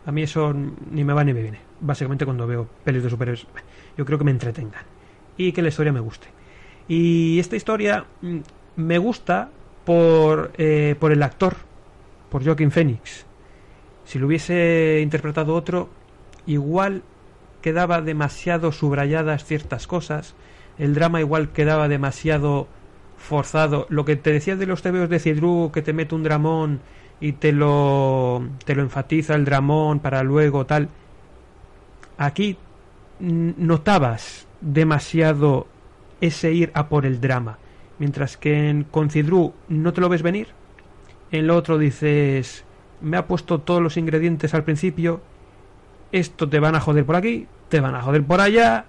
[0.05, 1.59] a mí eso ni me va ni me viene.
[1.79, 3.45] Básicamente cuando veo pelis de superhéroes,
[3.97, 4.83] yo creo que me entretengan
[5.37, 6.27] y que la historia me guste.
[6.87, 8.39] Y esta historia mm,
[8.77, 9.49] me gusta
[9.87, 11.55] por, eh, por el actor,
[12.29, 13.25] por Joaquin Phoenix.
[14.03, 15.87] Si lo hubiese interpretado otro,
[16.45, 17.03] igual
[17.61, 20.35] quedaba demasiado subrayadas ciertas cosas,
[20.77, 22.67] el drama igual quedaba demasiado
[23.15, 23.85] forzado.
[23.87, 26.81] Lo que te decía de los tebeos de Cidru, que te mete un dramón
[27.21, 30.89] y te lo, te lo enfatiza el dramón para luego tal.
[32.17, 32.57] Aquí
[33.21, 35.65] notabas demasiado
[36.19, 37.57] ese ir a por el drama.
[37.99, 40.49] Mientras que en con Cidru no te lo ves venir.
[41.31, 42.63] En lo otro dices,
[43.01, 45.21] me ha puesto todos los ingredientes al principio.
[46.11, 48.85] Esto te van a joder por aquí, te van a joder por allá.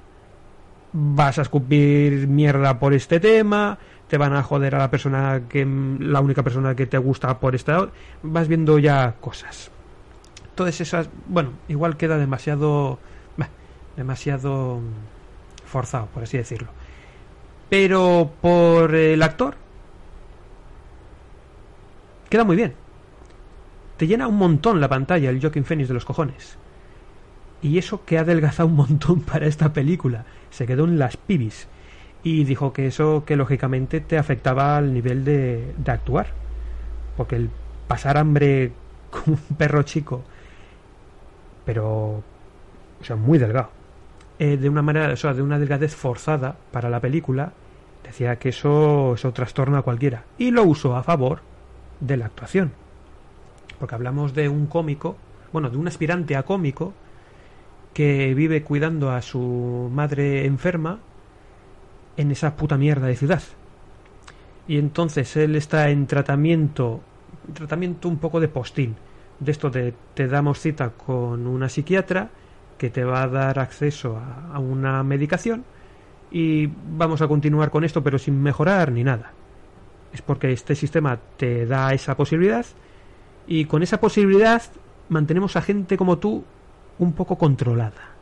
[0.92, 3.78] Vas a escupir mierda por este tema.
[4.08, 5.66] Te van a joder a la persona que.
[6.00, 7.88] La única persona que te gusta por esta.
[8.22, 9.70] Vas viendo ya cosas.
[10.54, 11.10] Todas esas.
[11.26, 12.98] Bueno, igual queda demasiado.
[13.96, 14.80] demasiado
[15.66, 16.68] forzado, por así decirlo.
[17.68, 19.56] Pero por el actor.
[22.30, 22.74] Queda muy bien.
[23.96, 26.56] Te llena un montón la pantalla el Joaquin Phoenix de los cojones.
[27.60, 30.24] Y eso que ha adelgazado un montón para esta película.
[30.50, 31.68] Se quedó en las pibis.
[32.22, 36.28] Y dijo que eso que lógicamente te afectaba al nivel de, de actuar.
[37.16, 37.50] Porque el
[37.86, 38.72] pasar hambre
[39.10, 40.22] como un perro chico.
[41.64, 42.22] Pero...
[43.00, 43.77] O sea, muy delgado.
[44.38, 47.52] Eh, de una manera, o sea, de una delgadez forzada para la película.
[48.04, 50.24] Decía que eso, eso trastorna a cualquiera.
[50.38, 51.40] Y lo usó a favor
[52.00, 52.72] de la actuación.
[53.78, 55.16] Porque hablamos de un cómico,
[55.52, 56.94] bueno, de un aspirante a cómico
[57.92, 61.00] que vive cuidando a su madre enferma
[62.16, 63.42] en esa puta mierda de ciudad.
[64.68, 67.00] Y entonces él está en tratamiento,
[67.54, 68.96] tratamiento un poco de postín.
[69.40, 72.30] De esto de te damos cita con una psiquiatra
[72.78, 75.64] que te va a dar acceso a, una medicación
[76.30, 79.32] y vamos a continuar con esto pero sin mejorar ni nada.
[80.12, 82.64] Es porque este sistema te da esa posibilidad
[83.46, 84.62] y con esa posibilidad
[85.08, 86.44] mantenemos a gente como tú
[86.98, 88.14] un poco controlada.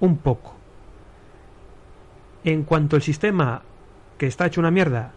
[0.00, 0.56] Un poco.
[2.42, 3.62] En cuanto el sistema,
[4.16, 5.12] que está hecho una mierda,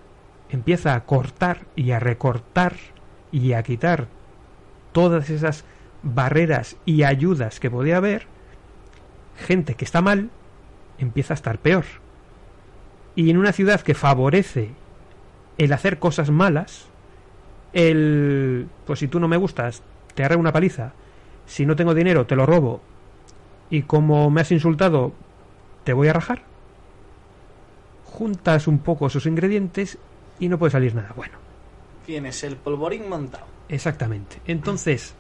[0.50, 2.76] empieza a cortar y a recortar
[3.32, 4.08] y a quitar
[4.92, 5.64] todas esas
[6.04, 8.28] barreras y ayudas que podía haber,
[9.38, 10.30] gente que está mal
[10.98, 11.86] empieza a estar peor.
[13.16, 14.72] Y en una ciudad que favorece
[15.58, 16.88] el hacer cosas malas,
[17.74, 19.84] el pues si tú no me gustas,
[20.16, 20.94] te haré una paliza,
[21.46, 22.82] si no tengo dinero, te lo robo,
[23.70, 25.14] y como me has insultado,
[25.84, 26.44] te voy a rajar.
[28.06, 29.98] Juntas un poco esos ingredientes
[30.40, 31.34] y no puede salir nada bueno.
[32.06, 33.46] Tienes el polvorín montado.
[33.70, 34.42] Exactamente.
[34.46, 35.16] Entonces,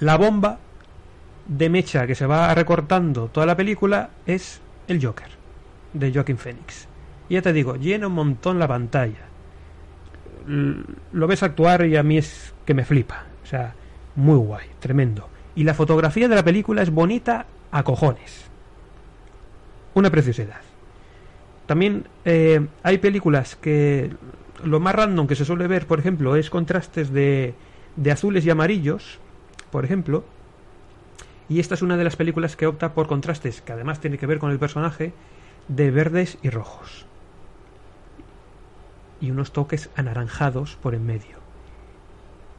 [0.00, 0.58] la bomba
[1.48, 5.28] de mecha que se va recortando toda la película es el Joker
[5.92, 6.88] de Joaquin Phoenix.
[7.28, 9.26] Y ya te digo, llena un montón la pantalla.
[10.46, 13.24] lo ves actuar y a mí es que me flipa.
[13.42, 13.74] O sea,
[14.14, 15.28] muy guay, tremendo.
[15.54, 18.44] Y la fotografía de la película es bonita a cojones.
[19.94, 20.60] Una preciosidad.
[21.66, 24.10] También eh, hay películas que
[24.62, 27.54] lo más random que se suele ver, por ejemplo, es contrastes de,
[27.96, 29.18] de azules y amarillos,
[29.70, 30.24] por ejemplo.
[31.48, 34.26] Y esta es una de las películas que opta por contrastes, que además tiene que
[34.26, 35.18] ver con el personaje,
[35.66, 37.08] de verdes y rojos.
[39.18, 41.44] Y unos toques anaranjados por en medio.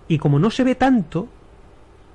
[0.08, 1.38] Y como no se ve tanto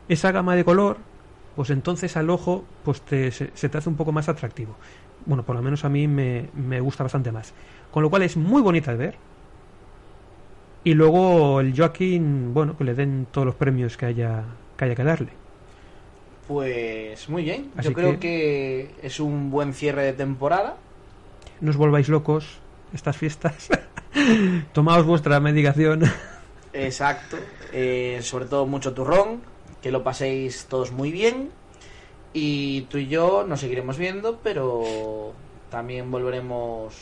[0.09, 1.09] esa gama de color,
[1.55, 4.81] pues entonces al ojo pues te- se, te hace un poco más atractivo.
[5.21, 7.55] Bueno, por lo menos a mí me, me gusta bastante más.
[7.91, 9.25] Con lo cual es muy bonita de ver.
[10.85, 14.95] Y luego el Joaquín, bueno, que le den todos los premios que haya que, haya
[14.95, 15.42] que darle.
[16.49, 17.71] Pues muy bien.
[17.77, 19.07] Así Yo creo que- que...
[19.07, 20.77] es un buen cierre de temporada.
[21.61, 22.59] No os volváis locos
[22.93, 23.69] estas fiestas.
[24.73, 26.03] Tomaos vuestra medicación.
[26.73, 27.37] Exacto.
[27.73, 29.41] Eh, sobre todo mucho turrón.
[29.81, 31.51] Que lo paséis todos muy bien.
[32.33, 35.33] Y tú y yo nos seguiremos viendo, pero
[35.71, 36.95] también volveremos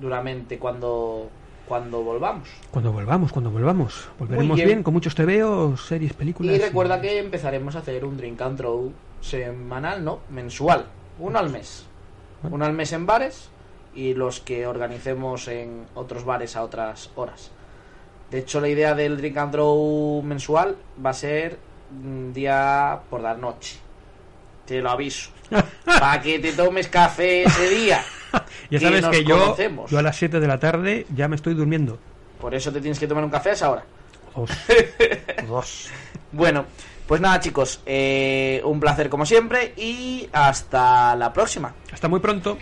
[0.00, 1.30] duramente cuando,
[1.66, 2.48] cuando volvamos.
[2.70, 4.08] Cuando volvamos, cuando volvamos.
[4.18, 4.68] Volveremos bien.
[4.68, 4.82] bien.
[4.82, 6.54] con muchos TVOs, series, películas.
[6.54, 10.86] Y recuerda que empezaremos a hacer un drink and draw semanal, no, mensual,
[11.18, 11.86] uno al mes.
[12.42, 13.48] Uno al mes en bares
[13.94, 17.50] y los que organicemos en otros bares a otras horas.
[18.30, 21.58] De hecho, la idea del drink and draw mensual va a ser
[22.32, 23.78] día por la noche.
[24.64, 25.30] Te lo aviso.
[25.84, 28.02] Para que te tomes café ese día.
[28.70, 29.90] Ya sabes que yo, conocemos.
[29.90, 31.98] yo a las 7 de la tarde ya me estoy durmiendo.
[32.40, 33.84] Por eso te tienes que tomar un café a esa hora.
[34.34, 34.50] Dos.
[35.48, 35.88] Dos.
[36.32, 36.66] Bueno,
[37.06, 41.72] pues nada chicos, eh, un placer como siempre y hasta la próxima.
[41.92, 42.58] Hasta muy pronto.